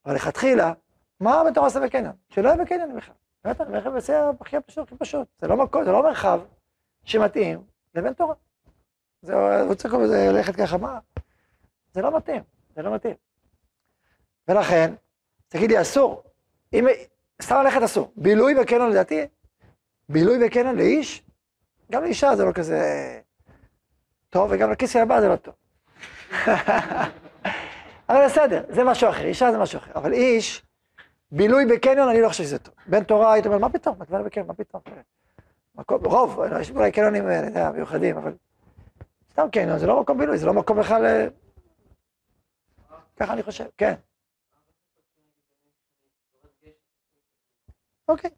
[0.05, 0.73] אבל לכתחילה,
[1.19, 2.13] מה בן תורה עושה בקניון?
[2.29, 3.15] שלא יהיה בקניון בכלל.
[3.43, 5.27] באמת, אני אומר זה הכי פשוט, הכי פשוט.
[5.41, 6.39] זה לא מקום, זה לא מרחב
[7.03, 7.63] שמתאים
[7.95, 8.33] לבן תורה.
[9.21, 10.99] זה, הוא צריך ללכת ככה, מה?
[11.93, 12.43] זה לא מתאים,
[12.75, 13.15] זה לא מתאים.
[14.47, 14.93] ולכן,
[15.47, 16.23] תגיד לי, אסור.
[16.73, 16.87] אם,
[17.41, 18.11] סתם ללכת אסור.
[18.15, 19.21] בילוי בקניון לדעתי,
[20.09, 21.23] בילוי בקניון לאיש,
[21.91, 22.79] גם לאישה זה לא כזה
[24.29, 25.53] טוב, וגם לכיס הבא זה לא טוב.
[28.09, 29.91] אבל בסדר, זה משהו אחר, אישה זה משהו אחר.
[29.95, 30.65] אבל איש,
[31.31, 32.73] בילוי בקניון, אני לא חושב שזה טוב.
[32.87, 33.97] בן תורה, היית אומר, מה פתאום?
[34.09, 34.81] מה בקניון, מה פתאום?
[35.75, 38.35] מקום, רוב, יש אולי קניונים, יודע, מיוחדים, אבל
[39.31, 41.05] סתם קניון, זה לא מקום בילוי, זה לא מקום בכלל...
[41.05, 41.27] אה,
[43.17, 43.93] ככה אני חושב, כן.
[48.07, 48.29] אוקיי,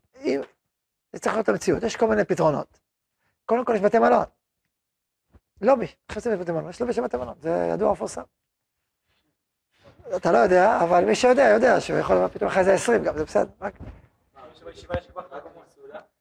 [1.14, 2.80] זה צריך להיות המציאות, יש כל מיני פתרונות.
[3.46, 4.26] קודם כל יש בתי מלון.
[5.62, 8.22] לובי, חסר בתי מלון, יש לובי של בתי מלון, זה ידוע מפורסם.
[10.16, 13.24] אתה לא יודע, אבל מי שיודע, יודע שהוא יכול פתאום אחרי זה 20 גם, זה
[13.26, 13.74] בסדר, רק...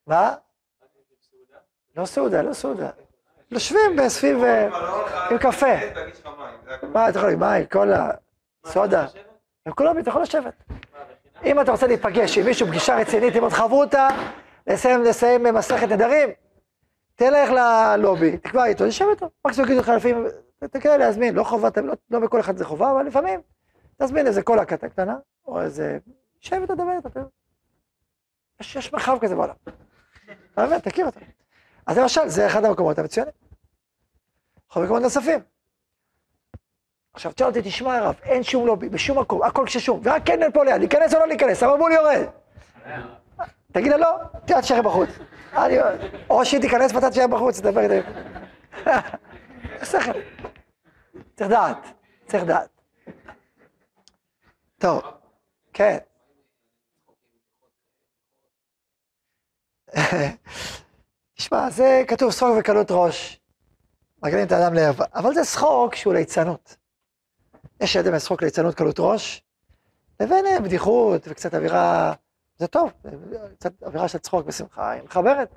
[0.06, 0.34] מה?
[1.96, 2.90] לא סעודה, לא סעודה.
[3.50, 4.68] יושבים בסביב, אה,
[5.30, 5.66] עם קפה.
[6.82, 8.10] מה, אתה יכול להגיד, מים, קולה,
[8.66, 9.06] סודה.
[9.66, 10.54] הם כולם, אתה יכול לשבת.
[11.44, 14.08] אם אתה רוצה להיפגש עם מישהו, פגישה רצינית, עם עוד חברותה,
[14.66, 16.28] לסיים, לסיים מסכת נדרים,
[17.14, 19.30] תלך ללובי, תקבע איתו, תשב איתו.
[19.46, 20.26] מקסימום יגידו לך לפעמים,
[20.70, 23.40] תקרא להזמין, לא חובה, לא, לא בכל אחד זה חובה, אבל לפעמים
[24.02, 25.98] תזמין איזה קולה קטנה, או איזה...
[26.40, 27.20] שב איתו, דבר איתו.
[28.60, 29.54] יש, יש מרחב כזה בעולם.
[30.52, 31.20] אתה מבין, תכיר אותו.
[31.86, 33.32] אז למשל, זה אחד המקומות המצוינים.
[34.70, 35.40] יכול מקומות נוספים.
[37.12, 40.64] עכשיו תשאל אותי, תשמע הרב, אין שום לובי, בשום מקום, הכל כששום, ורק כן פה
[40.64, 42.26] ליד, להיכנס או לא להיכנס, המבול יורד.
[43.72, 45.08] תגיד לה לא, תראה תשאר בחוץ.
[46.30, 48.08] או שהיא תיכנס ואתה תשאר בחוץ, תדבר איתה.
[49.84, 50.12] שכל.
[51.36, 51.86] צריך דעת,
[52.26, 52.75] צריך דעת.
[54.78, 55.02] טוב,
[55.72, 55.98] כן.
[61.36, 63.40] תשמע, זה כתוב שחוק וקלות ראש.
[64.22, 65.06] מגנים את האדם לערווה.
[65.14, 66.76] אבל זה שחוק שהוא ליצנות.
[67.80, 69.42] יש ידי משחוק ליצנות קלות ראש,
[70.20, 72.12] לבין אה, בדיחות וקצת אווירה,
[72.58, 72.92] זה טוב,
[73.58, 75.48] קצת אווירה של צחוק ושמחה, היא מחברת.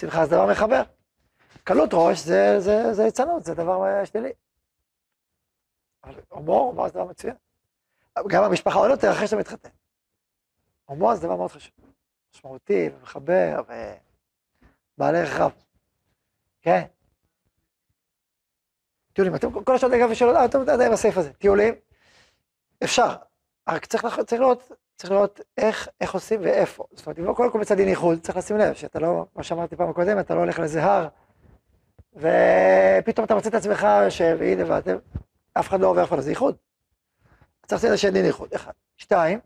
[0.00, 0.82] שמחה זה דבר מחבר.
[1.64, 4.32] קלות ראש זה, זה, זה ליצנות, זה דבר אה, שלילי.
[6.04, 7.34] אבל הומור, הומור זה דבר מצוין.
[8.28, 9.68] גם המשפחה עוד יותר אחרי שאתה מתחתן.
[10.84, 11.72] הומור זה דבר מאוד חשוב.
[12.34, 13.60] משמעותי ומחבר
[14.96, 15.52] ובעל ערך רב.
[16.62, 16.82] כן.
[19.12, 21.74] טיולים, אתם כל השעות אגב שאלות, אה, אתם יודעים בסעיף הזה, טיולים,
[22.84, 23.16] אפשר,
[23.68, 26.84] רק צריך, לראות, צריך לראות איך, איך עושים ואיפה.
[26.92, 29.44] זאת אומרת, אם לא קודם כל מצד דין איחוד, צריך לשים לב שאתה לא, כמו
[29.44, 31.08] שאמרתי פעם הקודמת, אתה לא הולך לאיזה הר,
[32.14, 34.96] ופתאום אתה מוצא את עצמך יושב, והנה, ואתם,
[35.52, 36.56] אף אחד לא עובר אחד, זה איחוד.
[37.68, 38.72] צריך שאין דין איחוד, אחד.
[38.96, 39.38] שתיים,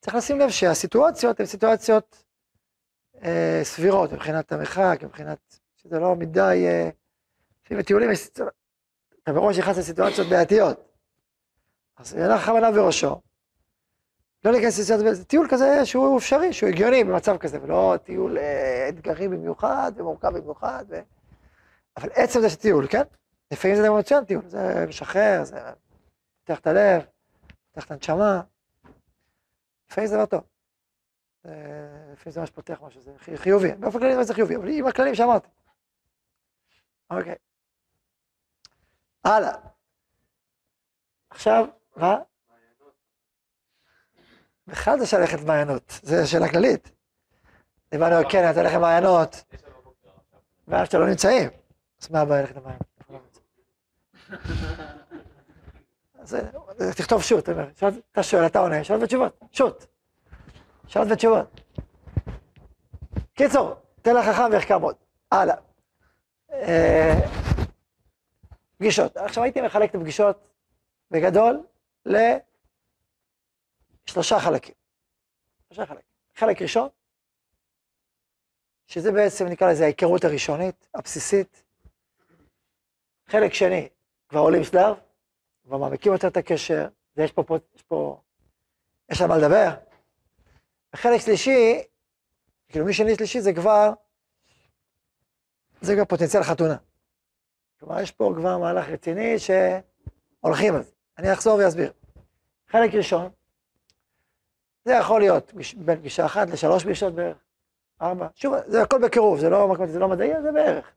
[0.00, 2.24] צריך לשים לב שהסיטואציות הן סיטואציות
[3.22, 5.38] אה, סבירות מבחינת המרחק, מבחינת,
[5.76, 6.90] שזה לא מדי, אה,
[7.78, 8.28] בטיולים יש,
[9.22, 10.80] אתה מראש נכנס לסיטואציות בעייתיות.
[11.96, 13.20] אז אין לך כוונה בראשו.
[14.44, 18.88] לא להיכנס לסיטואציות, זה טיול כזה שהוא אפשרי, שהוא הגיוני במצב כזה, ולא טיול אה,
[18.88, 20.84] אתגרי במיוחד ומורכב במיוחד.
[20.88, 21.00] ו...
[21.96, 23.02] אבל עצם זה שטיול, כן?
[23.52, 25.58] לפעמים זה דבר מצוין טיול, זה משחרר, זה
[26.50, 27.02] פותח את הלב,
[27.72, 28.40] פותח את הנשמה.
[29.90, 30.44] לפעמים זה דבר טוב.
[31.46, 31.50] אה,
[32.12, 33.72] לפעמים זה ממש פותח משהו, זה חי- חיובי.
[33.74, 35.48] באופן כללי זה חיובי, אבל עם הכללים שאמרתי.
[37.10, 37.34] אוקיי.
[39.24, 39.52] הלאה.
[41.30, 42.18] עכשיו, מה?
[44.66, 46.90] בכלל זה של ללכת מעיינות, זה שאלה כללית.
[47.90, 49.36] דיברנו, כן, אתה הולך למעיינות,
[50.68, 51.50] ואז שאתה לא נמצאים.
[52.02, 53.38] אז מה הבעיה ללכת למעיינות?
[56.20, 56.40] אז אה,
[56.96, 57.48] תכתוב שו"ת,
[58.12, 59.86] אתה שואל, אתה עונה, שאלות ותשובות, שו"ת.
[60.86, 61.60] שאלות ותשובות.
[63.34, 64.96] קיצור, תן לחכם ויחכם עוד.
[65.30, 65.56] הלאה.
[66.52, 67.14] אה,
[68.78, 69.16] פגישות.
[69.16, 70.48] עכשיו הייתי מחלק את הפגישות
[71.10, 71.62] בגדול
[74.06, 74.74] לשלושה חלקים.
[75.68, 76.04] שלושה חלקים.
[76.36, 76.88] חלק ראשון,
[78.86, 81.62] שזה בעצם נקרא לזה ההיכרות הראשונית, הבסיסית.
[83.28, 83.88] חלק שני,
[84.28, 84.96] כבר עולים שלב,
[85.64, 88.20] כבר מעמיקים יותר את הקשר, ויש פה, פה, יש פה,
[89.10, 89.68] יש על מה לדבר.
[90.94, 91.82] וחלק שלישי,
[92.68, 93.92] כאילו מי שני שלישי זה כבר,
[95.80, 96.76] זה כבר פוטנציאל חתונה.
[97.80, 100.90] כלומר, יש פה כבר מהלך רציני שהולכים על זה.
[101.18, 101.92] אני אחזור ואסביר.
[102.68, 103.30] חלק ראשון,
[104.84, 107.36] זה יכול להיות בין פגישה אחת לשלוש פגישות בערך,
[108.02, 108.28] ארבע.
[108.34, 110.90] שוב, זה הכל בקירוב, זה לא, זה לא מדעי, זה בערך.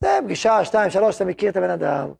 [0.00, 2.12] זה פגישה, שתיים, שלוש, אתה מכיר את הבן אדם,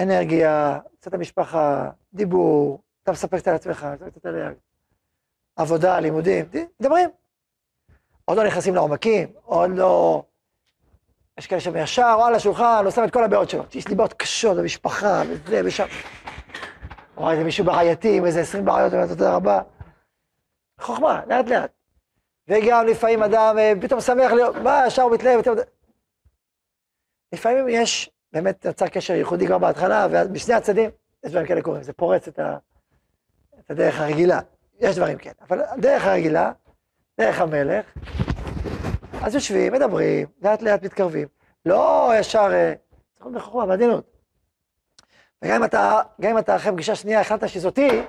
[0.00, 4.50] אנרגיה, קצת המשפחה, דיבור, אתה מספר קצת על עצמך, קצת עליה,
[5.56, 6.46] עבודה, לימודים,
[6.80, 7.10] מדברים.
[8.24, 10.22] עוד לא נכנסים לעומקים, עוד לא...
[11.38, 13.64] יש כאלה שם ישר, או על השולחן, הוא שם את כל הבעיות שלו.
[13.74, 15.86] יש לי בעיות קשות במשפחה, וזה, ושם.
[17.16, 19.60] או איזה מישהו בעייתי עם איזה 20 בעיות, אומרת תודה רבה.
[20.80, 21.70] חוכמה, לאט לאט.
[22.48, 25.40] וגם לפעמים אדם אה, פתאום שמח להיות, מה, ישר הוא מתלהב.
[27.32, 30.90] לפעמים יש, באמת נוצר קשר ייחודי כבר בהתחלה, ובשני הצדדים,
[31.24, 32.56] יש דברים כאלה קורים, זה פורץ את, ה,
[33.60, 34.40] את הדרך הרגילה.
[34.80, 36.52] יש דברים כאלה, אבל הדרך הרגילה,
[37.20, 37.86] דרך המלך,
[39.22, 41.28] אז יושבים, מדברים, לאט לאט מתקרבים.
[41.66, 42.74] לא ישר, אה,
[43.14, 44.10] צריך בחוכמה, בעדינות.
[45.42, 48.02] וגם אם אתה, גם אם אתה אחרי פגישה שנייה החלטת שזאתי,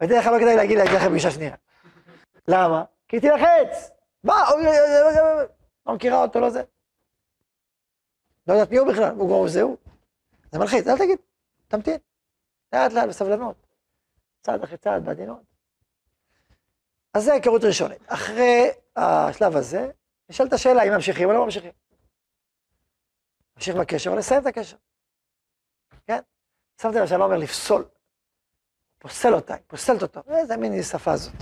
[0.00, 1.54] בדרך כלל לא כדאי להגיד לה את זה אחרי פגישה שנייה.
[2.48, 2.84] למה?
[3.08, 3.90] כי היא תילחץ.
[4.24, 4.34] מה?
[5.86, 6.62] לא מכירה אותו, לא זה.
[8.46, 9.76] לא יודעת מי הוא בכלל, הוא כבר זהו.
[10.52, 11.18] זה מלחיץ, אל תגיד,
[11.68, 11.96] תמתין.
[12.72, 13.56] לאט לאט, בסבלנות.
[14.40, 15.42] צעד אחרי צעד, בעדינות.
[17.14, 18.02] אז זה היכרות ראשונית.
[18.06, 19.90] אחרי השלב הזה,
[20.28, 21.72] נשאלת השאלה אם ממשיכים או לא ממשיכים.
[23.56, 24.76] ממשיך בקשר או לסיים את הקשר.
[26.06, 26.20] כן?
[26.82, 27.84] שמתי לב שאני לא אומר לפסול.
[28.98, 30.20] פוסל אותה, פוסלת אותו.
[30.28, 31.34] איזה מין שפה זאת.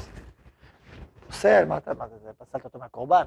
[1.26, 3.24] פוסל, מה אתה, מה זה פסלת אותו מהקורבן?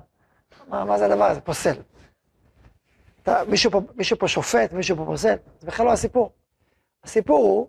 [0.68, 1.42] מה, מה זה הדבר הזה?
[1.42, 1.82] פוסל.
[3.24, 6.32] אתה, מישהו, פה, מישהו פה שופט, מישהו פה פוסל, זה בכלל לא הסיפור.
[7.04, 7.68] הסיפור הוא,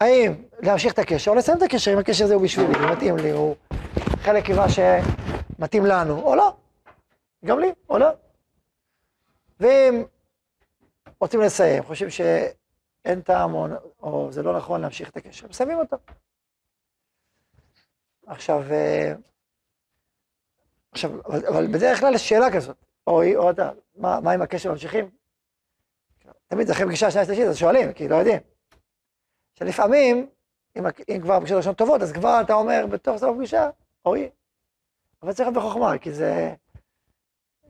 [0.00, 3.16] האם להמשיך את הקשר או לסיים את הקשר, אם הקשר הזה הוא בשבילי, הוא מתאים
[3.16, 3.56] לי, הוא
[4.16, 6.56] חלק ממה שמתאים לנו, או לא.
[7.44, 8.08] גם לי, או לא.
[9.60, 10.04] ואם
[11.20, 13.66] רוצים לסיים, חושבים שאין טעם או,
[14.02, 15.96] או זה לא נכון להמשיך את הקשר, מסיימים אותו.
[18.26, 19.12] עכשיו, אה,
[20.92, 24.42] עכשיו, אבל, אבל בדרך כלל יש שאלה כזאת, או היא או אתה, מה, מה עם
[24.42, 25.10] הקשר ממשיכים?
[26.46, 28.40] תמיד אחרי פגישה שנייה שלישית, אז שואלים, כי לא יודעים.
[29.54, 30.30] שלפעמים,
[30.76, 33.70] אם, אם כבר פגישות ראשונות טובות, אז כבר אתה אומר בתוך סוף הפגישה,
[34.04, 34.30] או היא.
[35.22, 36.54] אבל צריך להיות בחוכמה, כי זה...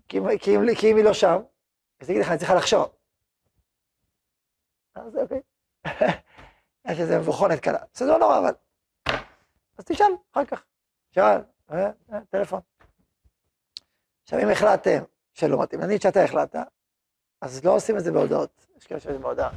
[0.08, 1.36] כי, כי, כי אם היא לא שם,
[2.00, 2.94] אז תגיד לך, אני צריכה לחשוב.
[4.94, 5.40] אז אוקיי.
[6.90, 7.78] יש איזה מבוכונת קלה.
[7.94, 8.54] זה לא נורא, אבל...
[9.78, 10.64] אז תשאל, אחר כך.
[11.10, 12.60] שאל, אה, אה, טלפון.
[14.22, 15.02] עכשיו, אם החלטתם
[15.34, 16.58] שלא מתאים, נגיד שאתה החלטת,
[17.40, 18.66] אז לא עושים את זה בהודעות.
[18.76, 19.50] יש כאלה שעושים בהודעה.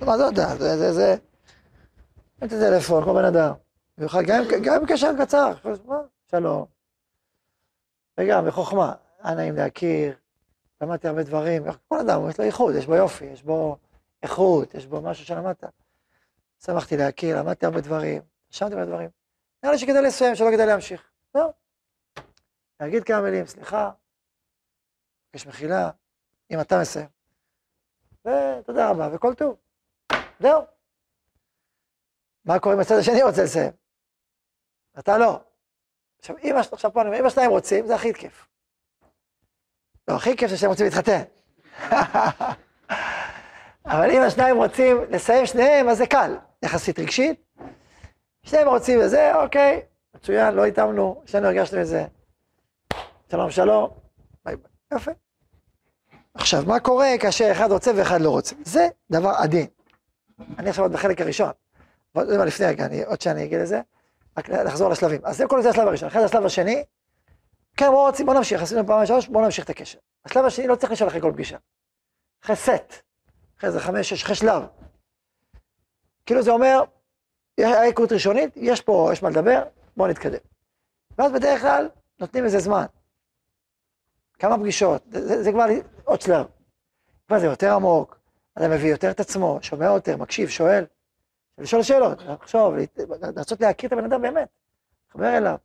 [0.00, 0.56] מה זה הודעה?
[0.56, 1.16] זה, זה, זה...
[2.38, 3.52] את הטלפון, כמו בן אדם.
[3.98, 4.22] במיוחד,
[4.64, 5.52] גם אם קשר קצר,
[6.30, 6.66] שלום.
[8.20, 10.16] וגם בחוכמה, היה נעים להכיר,
[10.80, 13.76] למדתי הרבה דברים, כל אדם יש לו ייחוד, יש בו יופי, יש בו
[14.22, 15.64] איכות, יש בו משהו שלמדת.
[16.64, 19.10] שמחתי להכיר, למדתי הרבה דברים, רשמתי הרבה דברים.
[19.62, 21.10] נראה לי שכדאי לסיים, שלא כדאי להמשיך.
[21.34, 21.52] זהו.
[22.80, 23.90] להגיד כמה מילים, סליחה,
[25.34, 25.90] יש מחילה,
[26.50, 27.08] אם אתה מסיים.
[28.24, 29.56] ותודה רבה, וכל טוב.
[30.40, 30.62] זהו.
[32.44, 33.72] מה קורה אם הצד השני רוצה לסיים?
[34.98, 35.40] אתה לא.
[36.18, 38.48] עכשיו, אם, עכשיו פה אני אומר, אם השניים רוצים, זה הכי כיף.
[40.08, 41.22] לא, הכי כיף זה שהם רוצים להתחתן.
[43.92, 47.48] אבל אם השניים רוצים לסיים שניהם, אז זה קל, יחסית רגשית.
[48.42, 49.82] שניהם רוצים וזה, אוקיי,
[50.14, 52.04] מצוין, לא התאמנו, שנינו הרגשנו את זה.
[53.30, 53.90] שלום שלום,
[54.44, 55.10] ביי ביי, יפה.
[56.34, 58.54] עכשיו, מה קורה כאשר אחד רוצה ואחד לא רוצה?
[58.64, 59.66] זה דבר עדין.
[60.58, 61.50] אני עכשיו עוד בחלק הראשון.
[62.12, 63.80] עוד לפני רגע, עוד שאני אגיד לזה,
[64.38, 65.20] רק לחזור לשלבים.
[65.24, 66.08] אז זה כל זה השלב הראשון.
[66.08, 66.84] אחרי זה השלב השני,
[67.76, 69.98] כן, בואו רוצים, בואו נמשיך, עשינו פעם שלוש, בואו נמשיך את הקשר.
[70.24, 71.56] השלב השני לא צריך לשאול אחרי כל פגישה.
[72.44, 72.94] אחרי סט,
[73.58, 74.62] אחרי זה חמש, שש, אחרי שלב.
[76.26, 76.82] כאילו זה אומר,
[77.56, 79.62] היה היכרות ראשונית, יש פה, יש מה לדבר,
[79.96, 80.38] בואו נתקדם.
[81.18, 81.88] ואז בדרך כלל
[82.20, 82.84] נותנים איזה זמן.
[84.38, 85.66] כמה פגישות, זה, זה כבר
[86.04, 86.46] עוד שלב.
[87.26, 88.18] כבר זה יותר עמוק,
[88.54, 90.84] אדם מביא יותר את עצמו, שומע יותר, מקשיב, שואל.
[91.58, 92.74] לשאול שאלות, לחשוב,
[93.36, 94.48] לנסות להכיר את הבן אדם באמת,
[95.10, 95.56] לחבר אליו.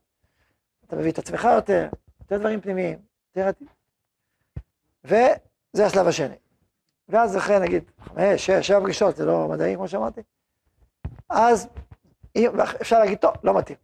[0.88, 1.90] אתה מביא את עצמך יותר,
[2.22, 3.00] יותר דברים פנימיים,
[3.36, 3.50] יותר...
[5.04, 6.36] וזה השלב השני.
[7.10, 10.22] ואז אחרי נגיד חמש, שש, שבע פגישות, זה לא מדעי כמו שאמרתי,
[11.30, 11.68] אז
[12.82, 13.78] אפשר להגיד, טוב, לא מתאים.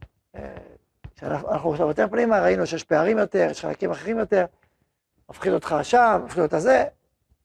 [1.24, 4.46] אנחנו עכשיו יותר פנימה, ראינו שיש פערים יותר, יש חלקים אחרים יותר,
[5.30, 6.86] מפחיד אותך שם, מפחיד אותך זה,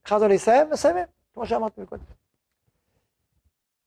[0.05, 2.03] החלטנו להסיים, מסיימים, כמו שאמרתי מקודם.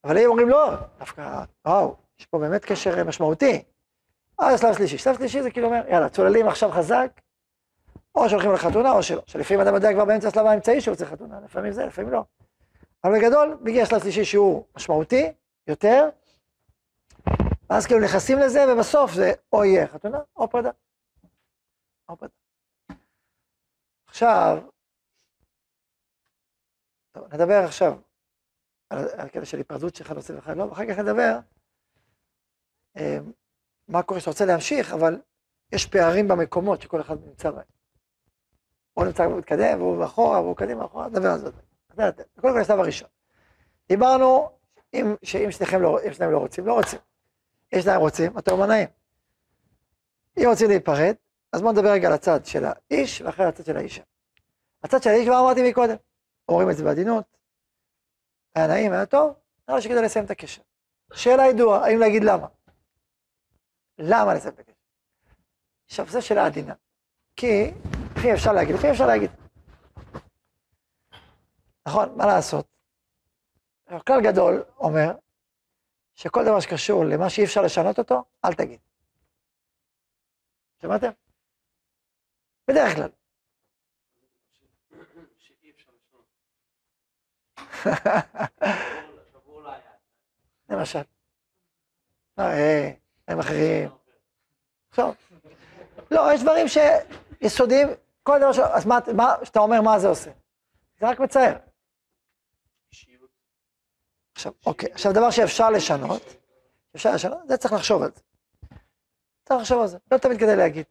[0.04, 3.64] אבל אם אומרים לא, דווקא, וואו, יש פה באמת קשר משמעותי.
[4.40, 4.98] אז שלב שלישי.
[4.98, 7.22] שלב שלישי זה כאילו אומר, יאללה, צוללים עכשיו חזק,
[8.16, 9.22] או שהולכים לחתונה או שלא.
[9.26, 12.24] שלפעמים אדם יודע כבר באמצע השלב האמצעי שהוא רוצה חתונה, לפעמים זה, לפעמים לא.
[13.04, 15.32] אבל בגדול, מגיע שלב שלישי שהוא משמעותי
[15.68, 16.10] יותר,
[17.70, 20.72] ואז כאילו נכנסים לזה, ובסוף זה או יהיה חתונה או פרידה.
[22.10, 22.34] או פרידה.
[24.18, 24.58] עכשיו,
[27.12, 28.00] טוב, נדבר עכשיו
[28.90, 31.40] על הקטע של היפרדות שלך נושא ואחד לא, ואחר כך נדבר
[32.98, 33.18] אה,
[33.88, 35.22] מה קורה שאתה רוצה להמשיך, אבל
[35.72, 37.64] יש פערים במקומות שכל אחד נמצא בהם.
[38.94, 41.52] הוא נמצא מתקדם, והוא אחורה, והוא קדימה, אחורה, נדבר על זה.
[42.42, 43.10] קודם כל השלב הראשון.
[43.90, 44.50] דיברנו
[44.94, 47.00] עם, שאם שניכם לא, אם שניהם לא רוצים, לא רוצים.
[47.76, 48.88] אם שניים רוצים, אתה אומר נעים.
[50.38, 51.16] אם רוצים להיפרד,
[51.54, 54.04] אז בואו נדבר רגע על הצד של האיש, ואחרי הצד של האישה.
[54.84, 55.96] הצד של האיש כבר אמרתי מקודם,
[56.50, 57.38] אומרים את זה בעדינות,
[58.56, 59.34] היה נעים, היה טוב,
[59.68, 60.62] נראה שכדאי לסיים את הקשר.
[61.14, 62.48] שאלה ידועה, האם להגיד למה?
[63.98, 64.78] למה לסיים את הקשר?
[65.86, 66.74] עכשיו, זו שאלה עדינה.
[67.36, 67.72] כי
[68.12, 69.32] לפעמים אפשר להגיד, לפעמים אפשר להגיד.
[71.88, 72.68] נכון, מה לעשות?
[74.08, 75.12] כלל גדול אומר
[76.16, 78.80] שכל דבר שקשור למה שאי אפשר לשנות אותו, אל תגיד.
[80.82, 81.10] שמעתם?
[82.68, 83.10] בדרך כלל.
[90.70, 91.02] למשל.
[92.40, 92.92] אה,
[93.28, 93.90] הם אחרים.
[94.90, 95.14] עכשיו,
[96.12, 97.88] לא, יש דברים שיסודיים,
[98.24, 98.60] כל דבר ש...
[98.60, 99.00] אז מה,
[99.44, 100.32] שאתה אומר, מה זה עושה?
[101.00, 101.58] זה רק מצער.
[104.36, 106.22] עכשיו, אוקיי, עכשיו דבר שאפשר לשנות,
[106.96, 108.22] אפשר לשנות, זה צריך לחשוב על זה.
[109.46, 110.86] צריך לחשוב על זה, לא תמיד כדי להגיד.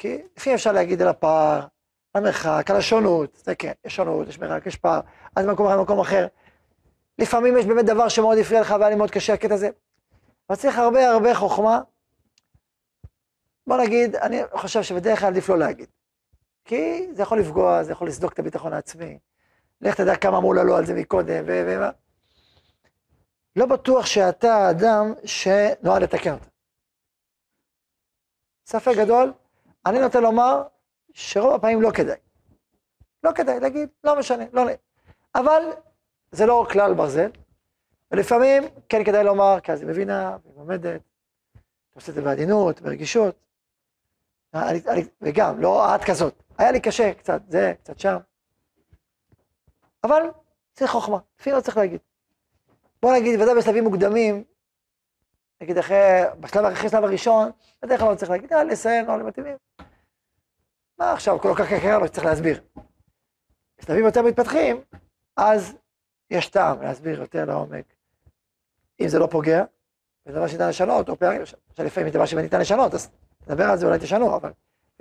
[0.00, 1.66] כי לפעמים אפשר להגיד על הפער,
[2.14, 5.00] המרחק, על השונות, זה כן, יש שונות, יש מרחק, יש פער,
[5.36, 6.26] אז במקום אחר, במקום אחר.
[7.18, 9.70] לפעמים יש באמת דבר שמאוד הפריע לך והיה לי מאוד קשה הקטע הזה.
[10.48, 11.80] אבל צריך הרבה הרבה חוכמה.
[13.66, 15.88] בוא נגיד, אני חושב שבדרך כלל עדיף לא להגיד.
[16.64, 19.18] כי זה יכול לפגוע, זה יכול לסדוק את הביטחון העצמי,
[19.80, 21.64] לך תדע כמה אמרו לה לא על זה מקודם, ו...
[21.66, 21.84] ו...
[23.56, 26.46] לא בטוח שאתה האדם שנועד לתקן אותה.
[28.66, 29.32] ספק גדול,
[29.86, 30.62] אני נוטה לומר
[31.12, 32.16] שרוב הפעמים לא כדאי.
[33.22, 34.68] לא כדאי להגיד, לא משנה, לא נ...
[35.34, 35.62] אבל
[36.32, 37.30] זה לא כלל ברזל,
[38.10, 41.00] ולפעמים כן כדאי לומר, כי אז היא מבינה, והיא לומדת,
[41.52, 43.34] אתה עושה את זה בעדינות, ברגישות.
[45.20, 46.42] וגם, לא את כזאת.
[46.58, 48.16] היה לי קשה קצת זה, קצת שם.
[50.04, 50.22] אבל
[50.72, 52.00] צריך חוכמה, לפי לא צריך להגיד.
[53.02, 54.44] בוא נגיד, ודאי בשלבים מוקדמים,
[55.60, 57.50] נגיד אחרי, בשלב, אחרי שלב הראשון,
[57.82, 59.56] בדרך כלל לא צריך להגיד, אה, לסיים, לא מתאימים.
[60.98, 62.60] מה עכשיו, כל כך קרה לו שצריך להסביר.
[63.78, 64.80] בשלבים יותר מתפתחים,
[65.36, 65.76] אז
[66.30, 67.84] יש טעם להסביר יותר לעומק.
[69.00, 69.64] אם זה לא פוגע,
[70.24, 71.42] זה דבר שניתן לשנות, או פערים,
[71.76, 73.10] שלפעמים זה דבר שניתן לשנות, אז
[73.46, 74.52] נדבר על זה, אולי תשנו, אבל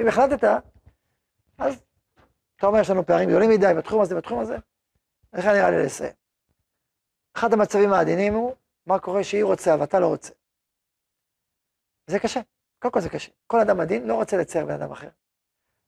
[0.02, 0.62] אם החלטת,
[1.58, 1.84] אז
[2.56, 4.58] אתה אומר, יש לנו פערים גדולים מדי בתחום הזה, בתחום הזה,
[5.34, 6.14] איך נראה לי לסיים.
[7.36, 10.34] אחד המצבים העדינים הוא, מה קורה שהיא רוצה ואתה לא רוצה.
[12.10, 12.42] זה קשה,
[12.80, 13.32] קודם כל זה קשה.
[13.48, 15.10] כל אדם עדין לא רוצה לצייר בן אדם אחר.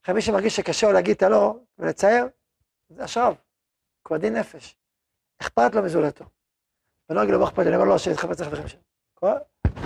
[0.03, 2.25] אחרי מי שמרגיש שקשה לו להגיד את הלא ולצייר,
[2.89, 3.36] זה השרב,
[4.07, 4.75] הוא עדין נפש.
[5.41, 6.25] אכפת לו מזולתו.
[7.10, 8.81] ולא אגיד לו, מה אכפת לי, אני אומר לו, שיתחפץ לחברים שלו.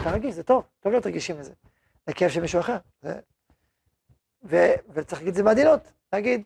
[0.02, 1.54] אתה רגיש, זה טוב, טוב להיות רגישים לזה.
[2.08, 2.78] לכאב של מישהו אחר.
[3.02, 3.20] זה...
[4.44, 4.56] ו...
[4.90, 6.44] וצריך להגיד את זה בעדינות, להגיד,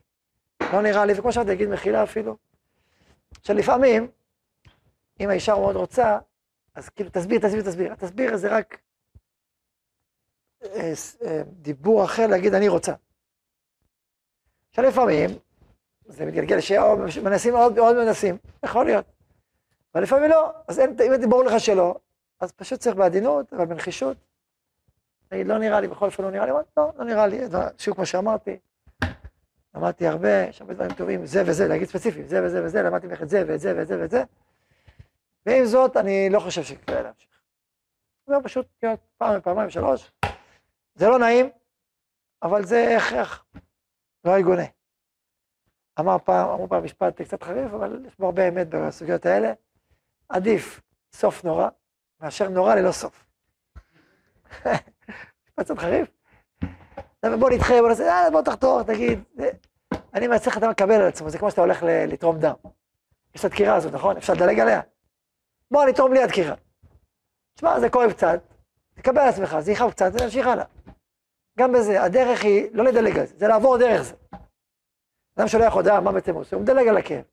[0.74, 2.38] לא נראה לי, וכמו שאמרתי, להגיד מחילה אפילו.
[3.40, 4.12] עכשיו לפעמים,
[5.20, 6.20] אם האישה מאוד רוצה,
[6.76, 7.94] אז כאילו תסביר, תסביר, תסביר.
[7.94, 8.80] התסביר זה רק
[11.46, 12.94] דיבור אחר להגיד אני רוצה.
[14.70, 15.30] עכשיו לפעמים,
[16.06, 16.60] זה מתגלגל
[17.10, 19.06] שמנסים עוד, עוד מנסים, יכול להיות.
[19.96, 21.96] אבל לפעמים לא, אז אין, אם ברור לך שלא,
[22.40, 24.18] אז פשוט צריך בעדינות, אבל בנחישות.
[25.32, 27.40] להגיד, לא נראה לי, בכל אופן לא נראה לי, לא, לא נראה לי,
[27.78, 28.58] שוב כמו שאמרתי,
[29.76, 33.22] למדתי הרבה, יש הרבה דברים טובים, זה וזה, להגיד ספציפי, זה וזה וזה, למדתי ממך
[33.22, 34.24] את זה ואת זה ואת זה ואת זה,
[35.46, 37.30] ועם זאת, אני לא חושב שכדאי להמשיך.
[38.28, 40.12] זה פשוט להיות פעם, פעמיים, שלוש.
[41.00, 41.50] זה לא נעים,
[42.44, 43.46] אבל זה הכרח,
[44.26, 44.64] לא יגונה.
[46.00, 49.54] אמר פעם, אמרו פעם משפט קצת חריף, אבל יש בו הרבה אמת בסוגיות האלה.
[50.30, 50.82] עדיף
[51.14, 51.70] סוף נורא,
[52.22, 53.26] מאשר נורא ללא סוף.
[55.46, 56.10] משפט קצת חריף.
[57.40, 59.24] בוא נדחה, בוא נעשה, אה, בוא תחתור, תגיד.
[60.14, 62.54] אני לך אתה מקבל על עצמו, זה כמו שאתה הולך לתרום דם.
[63.36, 64.18] יש את הדקירה הזאת, נכון?
[64.18, 64.82] אפשר לדלג עליה.
[65.72, 66.56] בוא נתרום בלי הדקירה.
[67.56, 68.40] תשמע, זה כואב קצת,
[68.96, 70.66] תקבל על עצמך, זה יכאב קצת, זה ימשיך הלאה.
[71.60, 74.16] גם בזה, הדרך היא לא לדלג על זה, זה לעבור דרך זה.
[75.36, 76.56] אדם שולח הודעה, מה בעצם הוא עושה?
[76.56, 77.24] הוא מדלג על הכאב.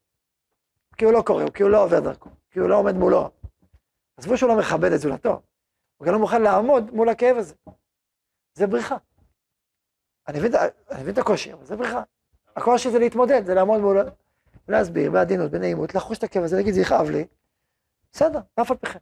[0.96, 3.30] כי הוא לא קורא, כי הוא לא עובר דרכו, כי הוא לא עומד מולו.
[4.16, 5.42] עזבו שהוא לא מכבד את זולתו,
[5.96, 7.54] הוא גם לא מוכן לעמוד מול הכאב הזה.
[8.54, 8.96] זה בריחה.
[10.28, 10.52] אני מבין,
[10.90, 12.02] אני מבין את הקושי, אבל זה בריחה.
[12.56, 13.98] הקושי זה להתמודד, זה לעמוד מול...
[14.68, 17.26] להסביר בעדינות, בנעימות, לחוש את הכאב הזה, להגיד, זה יכאב לי.
[18.12, 18.98] בסדר, אף על פי כן.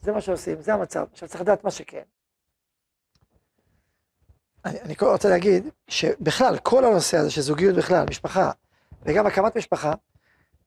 [0.00, 1.06] זה מה שעושים, זה המצב.
[1.12, 2.02] עכשיו צריך לדעת מה שכן.
[4.64, 8.50] אני, אני רוצה להגיד שבכלל, כל הנושא הזה של זוגיות בכלל, משפחה,
[9.02, 9.92] וגם הקמת משפחה,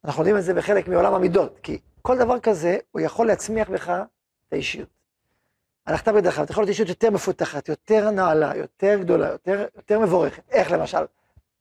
[0.04, 3.88] אנחנו יודעים את זה בחלק מעולם המידות, כי כל דבר כזה, הוא יכול להצמיח בך
[3.88, 4.88] את האישיות.
[5.86, 10.00] הלכת בדרך כלל, אתה יכול להיות אישיות יותר מפותחת, יותר נעלה, יותר גדולה, יותר, יותר
[10.00, 10.42] מבורכת.
[10.50, 11.04] איך למשל?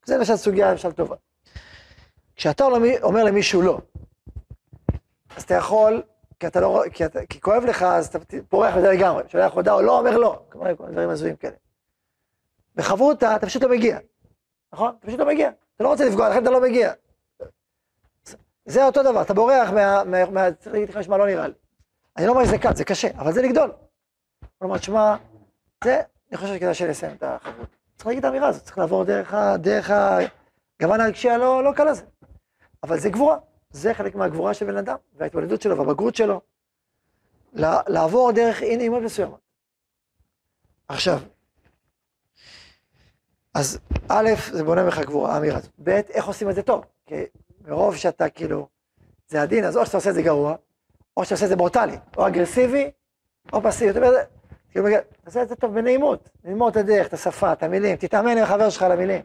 [0.06, 1.16] זה למשל סוגיה למשל טובה.
[2.36, 2.66] כשאתה
[3.04, 3.80] אומר למישהו לא,
[5.36, 6.02] אז אתה יכול,
[6.40, 8.20] כי אתה לא, כי, אתה, כי כואב לך, אז אתה
[8.50, 9.24] פורח מזה לגמרי.
[9.28, 10.42] שולח הודעה או לא, אומר לא.
[10.50, 11.56] כמו דברים הזויים כאלה.
[12.76, 14.00] בחברותה אתה פשוט לא מגיע,
[14.74, 14.96] נכון?
[15.00, 15.50] אתה פשוט לא מגיע.
[15.76, 16.94] אתה לא רוצה לפגוע, לכן אתה לא מגיע.
[18.66, 20.04] זה אותו דבר, אתה בורח מה...
[20.04, 21.54] מה, מה צריך להגיד לך, שמע, לא נראה לי.
[22.18, 23.72] אני לא אומר שזה קל, זה קשה, אבל זה לגדול.
[24.60, 25.16] כלומר, שמע,
[25.84, 27.68] זה, אני חושב שכדאי שנסיים את החברות.
[27.96, 31.88] צריך להגיד את האמירה הזאת, צריך לעבור דרך, ה, דרך הגוון הרגשי הלא לא קל
[31.88, 32.04] הזה.
[32.84, 33.38] אבל זה גבורה,
[33.70, 36.42] זה חלק מהגבורה של בן אדם, וההתמודדות שלו והבגרות שלו.
[37.88, 39.40] לעבור דרך אי נעימות מסוימות.
[40.88, 41.20] עכשיו,
[43.56, 43.80] אז
[44.10, 45.72] א', זה בונה ממך גבורה, האמירה הזאת.
[45.84, 46.86] ב', איך עושים את זה טוב?
[47.06, 47.16] כי
[47.68, 48.68] מרוב שאתה כאילו,
[49.28, 50.56] זה הדין, אז או שאתה עושה את זה גרוע,
[51.18, 52.92] או שאתה עושה את זה ברוטלי, או אגרסיבי,
[53.54, 54.00] או פסיבי.
[54.72, 54.88] כאילו,
[55.24, 58.70] תעשה את זה טוב בנעימות, ללמוד את הדרך, את השפה, את המילים, תתאמן עם החבר
[58.70, 59.22] שלך על המילים.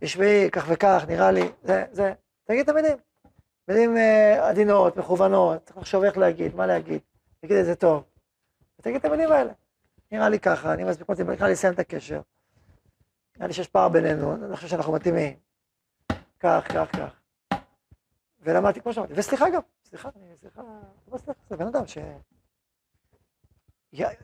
[0.00, 2.12] תשמעי, כך וכך, נראה לי, זה, זה,
[2.44, 2.96] תגיד את המילים.
[3.68, 7.00] מילים אה, עדינות, מכוונות, צריך לחשוב איך להגיד, מה להגיד,
[7.40, 8.02] תגיד את זה טוב.
[8.82, 9.52] תגיד את המילים האלה.
[10.12, 12.20] נראה לי ככה, אני מספיק נראה לי לסיים את הקשר.
[13.36, 15.36] נראה לי שיש פער בינינו, אני חושב שאנחנו מתאימים.
[16.40, 17.20] כך, כך, כך.
[18.40, 20.62] ולמדתי, כמו שאמרתי, וסליחה גם, סליחה, אני, סליחה,
[21.12, 21.98] לא סליחה, זה בן אדם ש...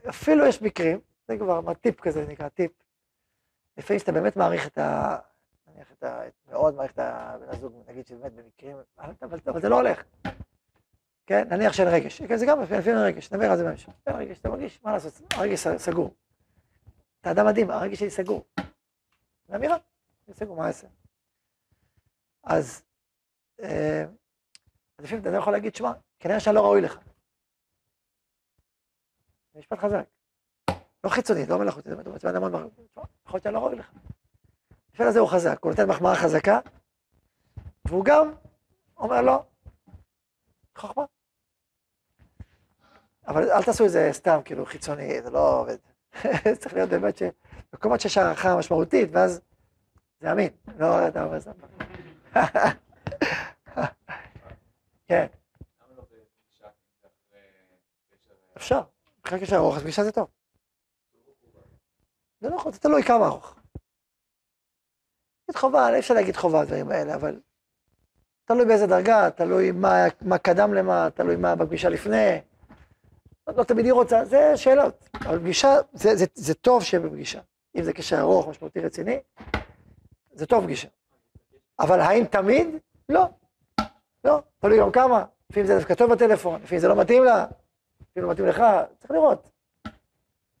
[0.09, 2.71] אפילו יש מקרים, זה כבר טיפ כזה נקרא, טיפ.
[3.77, 5.17] לפעמים שאתה באמת מעריך את ה...
[5.67, 10.03] נניח אתה מאוד מעריך את הבן הזוג, נגיד שבאמת במקרים, אבל, זה לא הולך.
[11.25, 13.89] כן, נניח שאין רגש, כן, זה גם לפעמים רגש, נדבר על זה בהמשך.
[14.07, 16.15] אין רגש, אתה מרגיש, מה לעשות, הרגש סגור.
[17.21, 18.45] אתה אדם מדהים, הרגש שלי סגור.
[19.47, 19.77] זה אמירה,
[20.67, 20.87] אעשה?
[22.43, 22.83] אז,
[23.59, 24.03] אה,
[24.97, 26.99] אז לפעמים אתה לא יכול להגיד, שמע, כנראה שאני לא ראוי לך.
[29.53, 30.05] זה משפט חזק.
[31.03, 33.91] לא חיצוני, לא מלאכותי, זה באמת, אדם מרגיש, יכול להיות שאני לא ראוי לך.
[34.89, 36.59] המשפט הזה הוא חזק, הוא נותן מחמאה חזקה,
[37.87, 38.33] והוא גם
[38.97, 39.43] אומר לו,
[40.77, 41.05] חוכמה.
[43.27, 45.77] אבל אל תעשו את זה סתם, כאילו, חיצוני, זה לא עובד.
[46.59, 47.17] צריך להיות באמת
[47.73, 49.41] שמקומות שיש הערכה משמעותית, ואז
[50.19, 51.51] זה אמין, לא אתה אומר סתם.
[55.07, 55.27] כן,
[55.95, 56.03] לא?
[58.57, 58.81] אפשר.
[59.25, 60.27] אחרי קשר ארוך, אז פגישה זה טוב.
[62.39, 63.55] זה לא יכול, זה תלוי כמה ארוך.
[65.47, 67.39] להגיד חובה, אי אפשר להגיד חובה הדברים האלה, אבל
[68.45, 69.71] תלוי באיזה דרגה, תלוי
[70.21, 72.41] מה, קדם למה, תלוי מה בפגישה לפני.
[73.47, 75.09] לא, לא תמיד היא רוצה, זה שאלות.
[75.15, 77.41] אבל פגישה, זה, זה, זה טוב שיהיה בפגישה.
[77.75, 79.19] אם זה קשר ארוך, משמעותי, רציני,
[80.33, 80.87] זה טוב פגישה.
[81.79, 82.67] אבל האם תמיד?
[83.09, 83.25] לא.
[84.23, 85.25] לא, תלוי גם כמה.
[85.49, 87.45] לפעמים זה דווקא טוב בטלפון, לפעמים זה לא מתאים לה,
[88.01, 88.63] לפעמים לא מתאים לך,
[88.99, 89.49] צריך לראות.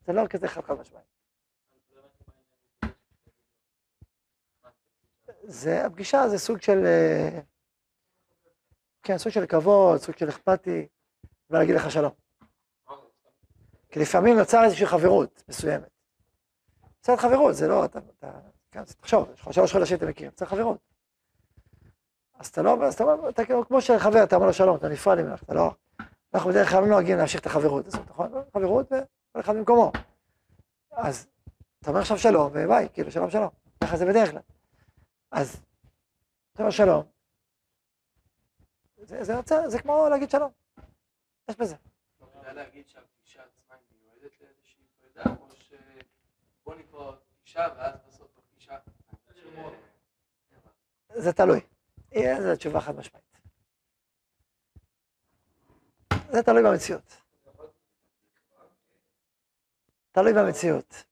[0.05, 1.01] זה לא כזה חד חד משמעי.
[5.43, 7.39] זה, הפגישה זה סוג של, אה,
[9.03, 10.87] כן, סוג של כבוד, סוג של אכפתי,
[11.49, 12.11] ולהגיד לך שלום.
[13.89, 15.92] כי לפעמים נוצר איזושהי חברות מסוימת.
[17.03, 18.31] קצת חברות, זה לא, אתה, אתה,
[18.71, 20.77] כן, תחשוב, יש לך שלוש חודשים אתה מכיר, צריך חברות.
[22.39, 24.89] אז אתה לא, אז אתה אומר, אתה כאילו, כמו שחבר, אתה אומר לו שלום, אתה
[24.89, 25.71] נפרד ממנו, אתה לא,
[26.33, 28.31] אנחנו בדרך כלל לא נוהגים להמשיך את החברות הזאת, נכון?
[28.53, 29.91] חברות וכל אחד במקומו.
[30.91, 31.27] אז
[31.79, 33.49] אתה אומר עכשיו שלום, וביי, כאילו, שלום שלום,
[33.83, 34.41] ככה זה בדרך כלל.
[35.31, 35.61] אז
[36.53, 37.03] אתה אומר שלום,
[38.97, 40.51] זה, זה, זה, זה כמו להגיד שלום,
[41.49, 41.75] יש בזה.
[42.21, 47.13] לא כדאי להגיד שהפגישה עצמה היא מיועדת לאיזושהי פרידה, או שבוא
[51.15, 51.59] זה תלוי.
[52.13, 53.23] זו תשובה חד משמעית.
[56.31, 57.17] זה תלוי במציאות.
[60.11, 61.03] תלוי במציאות.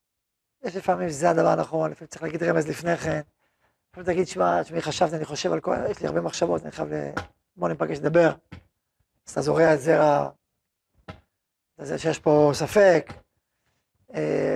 [0.64, 3.22] יש לפעמים שזה הדבר הנכון, לפעמים צריך להגיד רמז לפני כן.
[3.90, 5.76] לפעמים תגיד, שמע, תשמעי, חשבתי, אני חושב על כל...
[5.90, 7.12] יש לי הרבה מחשבות, אני חייב ל...
[7.56, 8.32] בוא ניפגש לדבר.
[9.28, 10.30] אז אתה זורע את זרע,
[11.78, 13.14] זה שיש פה ספק,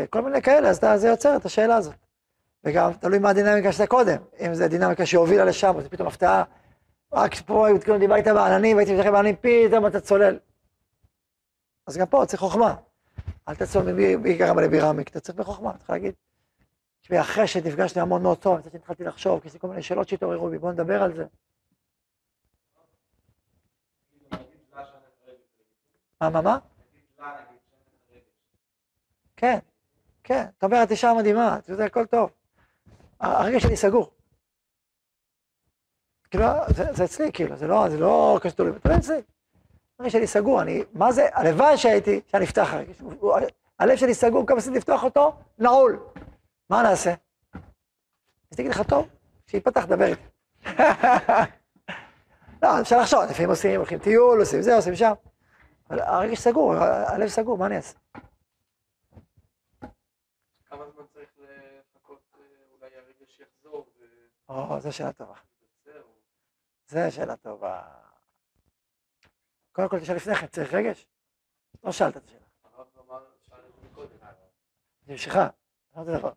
[0.09, 1.95] כל מיני כאלה, אז זה יוצר את השאלה הזאת.
[2.63, 6.43] וגם תלוי מה הדינמיקה שאתה קודם, אם זה דינמיקה שהובילה לשם, אז פתאום הפתעה,
[7.13, 10.39] רק פה כאילו דיברת בעננים, והייתי מתחיל בעננים, פתאום אתה צולל.
[11.87, 12.75] אז גם פה צריך חוכמה.
[13.47, 16.13] אל תצלול ממי מי גרם לי בירמיק, אתה צריך בחוכמה, צריך להגיד.
[17.01, 20.07] תשמעי, אחרי שנפגשתי המון מאוד טוב, שני התחלתי לחשוב, כי יש לי כל מיני שאלות
[20.07, 21.25] שהתעוררו בי, בואו נדבר על זה.
[26.21, 26.57] מה, מה, מה?
[29.37, 29.59] כן,
[30.23, 32.29] כן, אתה אומר, את אישה מדהימה, אתה יודע, הכל טוב.
[33.19, 34.11] הרגש שלי סגור.
[36.31, 39.21] כאילו, זה, זה אצלי, כאילו, זה לא, זה לא קשור לי, זה אצלי.
[39.99, 42.69] הרגש שלי סגור, אני, מה זה, הלוואי שהייתי, שאני אפתח.
[43.19, 43.33] הוא-
[43.79, 45.99] הלב שלי סגור, כמה עשיתי לפתוח אותו, נעול.
[46.69, 47.13] מה נעשה?
[48.51, 49.07] אז תגיד לך, טוב,
[49.47, 50.21] שיפתח, דבר איתי.
[52.63, 55.13] לא, אפשר לחשוב, לפעמים עושים, הולכים טיול, עושים זה, עושים שם.
[55.89, 56.73] אבל הרגש סגור,
[57.07, 57.97] הלב סגור, מה אני אעשה?
[60.69, 62.39] כמה זמן צריך לחכות, אה,
[62.71, 63.85] אולי הרגש יחזור
[64.49, 65.35] או, זו שאלה טובה.
[66.87, 67.83] זו שאלה טובה.
[69.71, 71.07] קודם כל תשאל לפני כן, צריך רגש?
[71.83, 72.39] לא שאלת את השאלה.
[72.63, 73.61] הרב אמר, שאל
[76.03, 76.31] זה דבר.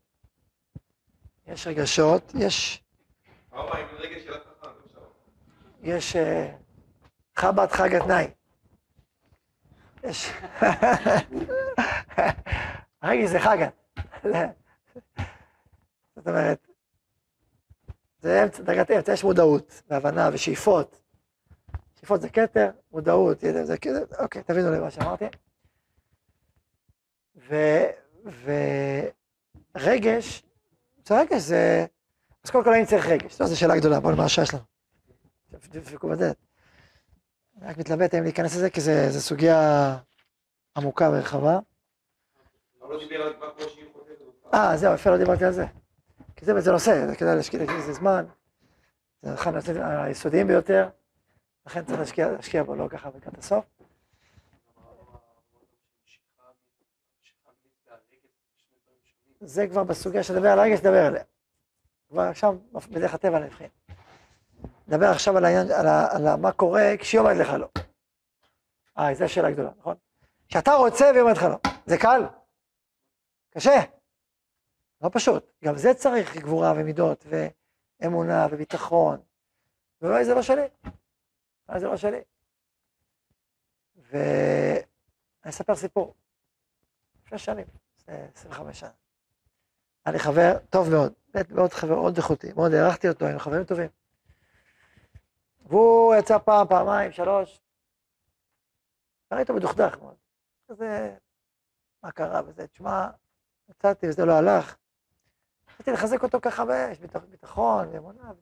[1.46, 2.84] יש רגשות, יש.
[5.82, 6.56] יש אה,
[7.36, 8.30] חב"ד חג התנאי.
[10.02, 10.30] יש...
[13.02, 13.72] רגש זה חגת.
[16.16, 16.67] זאת אומרת,
[18.20, 21.00] זה אמצע, דרגת אמצע, יש מודעות והבנה ושאיפות.
[21.98, 25.24] שאיפות זה כתר, מודעות, ידע, זה כתר, אוקיי, תבינו למה שאמרתי.
[29.74, 30.42] ורגש,
[31.06, 31.86] זה רגש, זה...
[32.44, 33.40] אז קודם כל האם צריך רגש?
[33.40, 34.62] לא, זו שאלה גדולה, בואו נראה מה שיש לנו.
[35.50, 36.36] תדפקו בדלת.
[37.60, 39.96] אני רק מתלבט האם להיכנס לזה, כי זו סוגיה
[40.76, 41.58] עמוקה ורחבה.
[42.82, 43.68] אבל לא דיבר על חוטאת.
[44.54, 45.66] אה, זהו, יפה, לא דיברתי על זה.
[46.38, 48.24] כי זה בעצם נושא, זה כדאי להשקיע לזה זמן.
[49.22, 50.88] זה אחד מהנושאים היסודיים ביותר,
[51.66, 53.64] לכן צריך להשקיע, להשקיע בו, לא ככה לקראת הסוף.
[59.40, 61.22] זה כבר בסוגיה שנדבר על הרגש, נדבר עליה.
[62.08, 62.56] כבר עכשיו
[62.90, 63.68] בדרך הטבע נבחין.
[64.88, 67.68] נדבר עכשיו על העניין, על, ה, על ה, מה קורה כשהיא אומרת לך לא.
[68.98, 69.96] אה, זו שאלה גדולה, נכון?
[70.48, 71.70] כשאתה רוצה והיא אומרת לך לא.
[71.86, 72.22] זה קל?
[73.50, 73.97] קשה.
[75.00, 75.50] לא פשוט.
[75.64, 77.24] גם זה צריך גבורה ומידות
[78.00, 79.20] ואמונה וביטחון.
[80.00, 80.68] ואולי זה לא שלי.
[81.68, 82.20] אולי זה לא שלי.
[83.96, 84.82] ואני
[85.48, 86.14] אספר סיפור.
[87.24, 87.66] לפני שנים,
[87.98, 88.90] לפני 25 שנה.
[90.04, 93.64] היה לי חבר טוב מאוד, באמת מאוד חבר, מאוד איכותי, מאוד הערכתי אותו, היינו חברים
[93.64, 93.88] טובים.
[95.60, 97.60] והוא יצא פעם, פעמיים, שלוש,
[99.30, 100.16] היה איתו מדוכדך מאוד.
[100.70, 101.16] כזה,
[102.02, 103.10] מה קרה וזה, תשמע,
[103.68, 104.76] יצאתי וזה לא הלך.
[105.80, 106.98] רציתי לחזק אותו ככה, ויש
[107.30, 108.32] ביטחון ואמונה,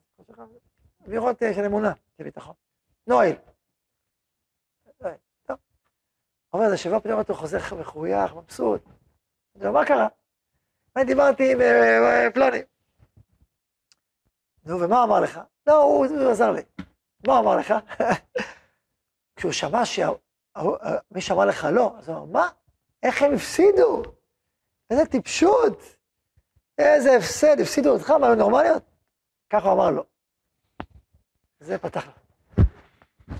[1.05, 2.53] אווירות של אמונה, של ביטחון.
[3.07, 3.35] נועל.
[5.45, 5.57] טוב.
[6.49, 8.81] עובר איזה שבוע פתאום אתה חוזר מחוייך, מבסוט.
[9.55, 10.07] מה קרה?
[10.95, 12.61] אני דיברתי עם אה, אה, פלוני.
[14.63, 15.39] נו, ומה אמר לך?
[15.67, 16.61] לא, הוא עזר לי.
[17.27, 17.73] מה אמר לך?
[19.35, 22.49] כשהוא שמע שמי שאמר לך לא, אז הוא אמר, מה?
[23.03, 24.03] איך הם הפסידו?
[24.89, 25.96] איזה טיפשות.
[26.77, 28.83] איזה הפסד, הפסידו אותך, מה, נורמליות?
[29.49, 30.03] ככה הוא אמר לו.
[31.59, 32.11] זה פתח לו.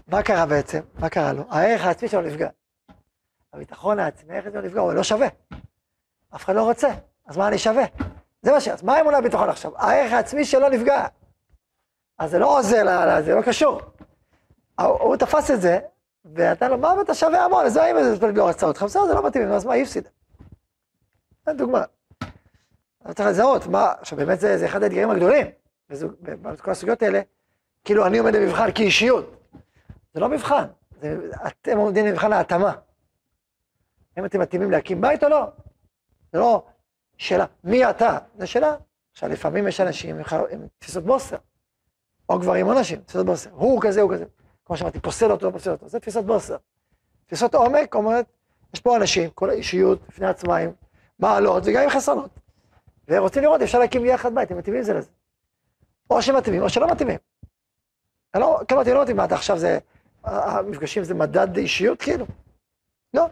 [0.07, 0.79] מה קרה בעצם?
[0.99, 1.43] מה קרה לו?
[1.49, 2.49] הערך העצמי שלו נפגע.
[3.53, 5.27] הביטחון העצמי, הערך העצמי נפגע, הוא לא שווה.
[6.35, 6.87] אף אחד לא רוצה,
[7.25, 7.83] אז מה אני שווה?
[8.41, 8.67] זה מה ש...
[8.67, 9.77] אז מה האמונה בביטחון עכשיו?
[9.77, 11.07] הערך העצמי שלו נפגע.
[12.17, 12.83] אז זה לא עוזר,
[13.21, 13.81] זה לא קשור.
[14.79, 15.79] הוא תפס את זה,
[16.25, 18.83] ואתה לו, מה אתה שווה המון, אז אם לא רצה אותך?
[18.83, 20.09] בסדר, זה לא מתאים, אז מה, היא הפסידה.
[21.45, 21.83] זו דוגמה.
[23.01, 25.47] אתה צריך לזהות, מה, עכשיו באמת זה, זה אחד האתגרים הגדולים,
[26.31, 27.21] בכל הסוגיות האלה,
[27.85, 29.51] כאילו אני עומד במבחן כאישיות.
[30.13, 30.65] זה לא מבחן,
[31.01, 31.17] זה,
[31.47, 32.73] אתם עומדים במבחן ההתאמה.
[34.17, 35.43] האם אתם מתאימים להקים בית או לא?
[36.33, 36.65] זה לא
[37.17, 38.17] שאלה, מי אתה?
[38.39, 38.75] זו שאלה.
[39.11, 40.15] עכשיו, לפעמים יש אנשים
[40.49, 41.37] עם תפיסות בוסר,
[42.29, 43.49] או גברים או נשים, תפיסות בוסר.
[43.53, 44.25] הוא כזה, הוא כזה.
[44.65, 45.89] כמו שאמרתי, פוסל אותו, פוסל אותו.
[45.89, 46.57] זה תפיסות בוסר.
[47.25, 48.25] תפיסות עומק אומרת,
[48.73, 50.71] יש פה אנשים, כל האישיות בפני עצמה עם
[51.19, 52.29] מעלות וגם עם חסרונות.
[53.07, 55.09] ורוצים לראות, אפשר להקים יחד בית, הם מתאימים זה לזה.
[56.09, 57.17] או שמתאימים או שלא מתאימים.
[58.33, 59.79] אני לא, כמה אותי לא מתאים, מה אתה עכשיו זה,
[60.23, 62.25] המפגשים זה מדד אישיות כאילו?
[63.13, 63.25] לא.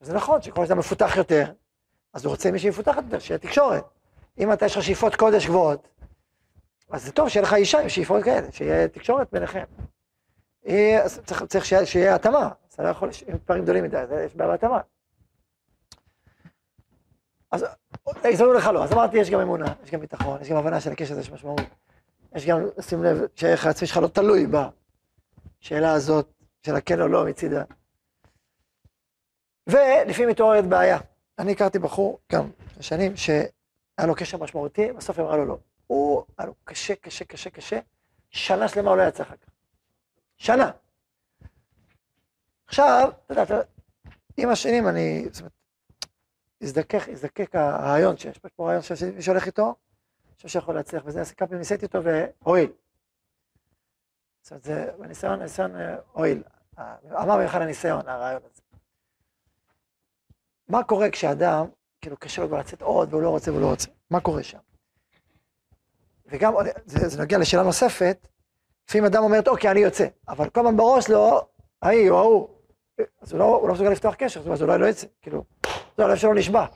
[0.00, 1.52] זה נכון שכל שאתה מפותח יותר,
[2.12, 3.84] אז הוא רוצה מישהי מפותחת יותר, שיהיה תקשורת.
[4.38, 5.88] אם אתה יש לך שאיפות קודש גבוהות,
[6.90, 9.64] אז זה טוב שיהיה לך אישה עם שאיפות כאלה, שיהיה תקשורת ביניכם.
[11.24, 14.80] צריך, צריך שיהיה, שיהיה התאמה, אתה לא יכול, עם פערים גדולים מדי, יש בעיה בהתאמה.
[17.50, 17.64] אז
[18.24, 20.92] הזמנו לך לא, אז אמרתי, יש גם אמונה, יש גם ביטחון, יש גם הבנה של
[20.92, 21.60] הקשר הזה יש משמעות.
[22.34, 26.32] יש גם, שים לב, שהערך העצמי שלך לא תלוי בשאלה הזאת,
[26.66, 27.64] של הכן או לא מצידה.
[29.66, 30.98] ולפעמים מתעוררת בעיה.
[31.38, 35.58] אני הכרתי בחור, גם שנים, שהיה לו קשר משמעותי, בסוף אמרה לו לא.
[35.86, 37.78] הוא, היה לו קשה, קשה, קשה, קשה,
[38.30, 39.48] שנה שלמה הוא לא יצא אחר כך.
[40.36, 40.70] שנה.
[42.66, 43.62] עכשיו, אתה יודע,
[44.36, 45.52] עם השנים אני, זאת אומרת,
[46.62, 49.74] הזדקק, הזדקק הרעיון שיש פה רעיון שמי שהולך איתו,
[50.26, 52.72] אני חושב שיכול להצליח, וזה כמה פעמים ניסיתי אותו והועיל.
[54.42, 56.42] זאת אומרת, זה בניסיון, ניסיון אה, הועיל.
[57.04, 58.62] אמר ממך לניסיון, הרעיון הזה.
[60.68, 61.66] מה קורה כשאדם,
[62.00, 64.58] כאילו קשה לו כבר לצאת עוד והוא לא רוצה והוא לא רוצה, מה קורה שם?
[66.26, 66.52] וגם,
[66.86, 68.28] זה, זה נוגע לשאלה נוספת,
[68.88, 71.48] לפעמים אדם אומר, אוקיי, אני יוצא, אבל כל הזמן בראש לו,
[71.82, 72.48] ההיא או ההוא,
[73.20, 75.44] אז הוא לא, הוא לא מסוגל לפתוח קשר, זאת אומרת, אולי לא יצא, כאילו,
[75.96, 76.66] זה הלב שלו נשבע.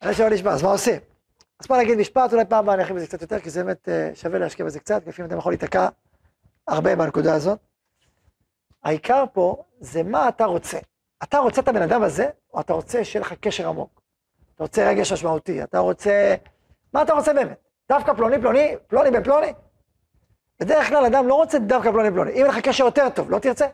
[0.00, 1.00] הלב שלו נשבע, אז מה עושים?
[1.60, 4.38] אז בוא נגיד משפט, אולי פעם ארחיב בזה קצת יותר, כי זה באמת אה, שווה
[4.38, 5.88] להשקיע בזה קצת, לפעמים אדם יכול להיתקע
[6.68, 7.58] הרבה בנקודה הזאת.
[8.84, 10.78] העיקר פה זה מה אתה רוצה.
[11.22, 14.02] אתה רוצה את הבן אדם הזה, או אתה רוצה שיהיה לך קשר עמוק?
[14.54, 16.34] אתה רוצה רגש משמעותי, אתה רוצה...
[16.92, 17.58] מה אתה רוצה באמת?
[17.88, 19.52] דווקא פלוני פלוני, פלוני בן פלוני?
[20.60, 22.30] בדרך כלל אדם לא רוצה דווקא פלוני פלוני.
[22.30, 23.66] אם אין לך קשר יותר טוב, לא תרצה?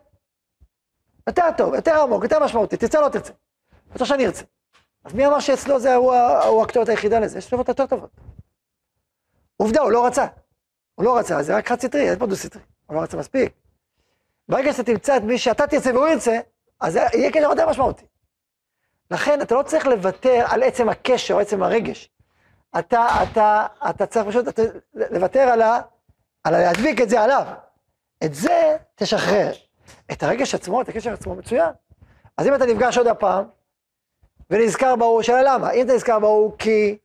[1.27, 3.33] יותר טוב, יותר עמוק, יותר משמעותי, תרצה או לא תרצה.
[3.93, 4.45] רוצה שאני ארצה.
[5.05, 6.15] אז מי אמר שאצלו זה הוא,
[6.45, 7.39] הוא הכתובת היחידה לזה?
[7.39, 8.11] יש תשובות יותר טובות.
[9.57, 10.27] עובדה, הוא לא רצה.
[10.95, 12.63] הוא לא רצה, זה רק חד סטרי, אין פה דו סטרי.
[12.87, 13.53] הוא לא רצה מספיק.
[14.49, 16.39] ברגע שאתה תמצא את מי שאתה תרצה והוא ירצה,
[16.81, 18.07] אז יהיה קשר יותר משמעותי.
[19.11, 22.11] לכן אתה לא צריך לוותר על עצם הקשר או עצם הרגש.
[22.79, 24.63] אתה, אתה, אתה צריך פשוט אתה,
[24.95, 25.81] לוותר על ה...
[26.47, 27.47] על להדביק את זה עליו.
[28.25, 29.53] את זה תשחרר.
[30.13, 31.71] את הרגש עצמו, את הקשר עצמו מצוין.
[32.37, 33.45] אז אם אתה נפגש עוד הפעם,
[34.51, 35.71] ונזכר בהוא, שאלה למה?
[35.71, 36.99] אם אתה נזכר בהוא כי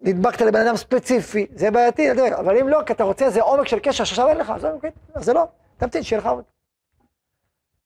[0.00, 3.78] נדבקת לבן אדם ספציפי, זה בעייתי, אבל אם לא, כי אתה רוצה איזה עומק של
[3.78, 5.44] קשר שעכשיו אין לך, אז, אוקיי, אז זה לא,
[5.76, 6.44] תמתין, שיהיה לך עוד.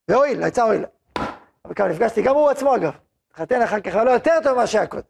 [0.09, 0.85] והואיל, לעצה הואיל.
[1.65, 2.93] אבל כמה נפגשתי, גם הוא עצמו אגב.
[3.31, 5.03] התחתן אחר כך, אבל לא יותר טוב ממה שהיה קודם.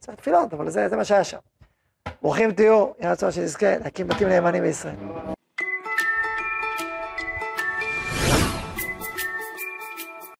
[0.00, 1.38] זה תפילות, אבל זה, זה מה שהיה שם.
[2.22, 4.94] ברוכים תהיו, יהיה רצון שנזכה להקים בתים נאמנים בישראל.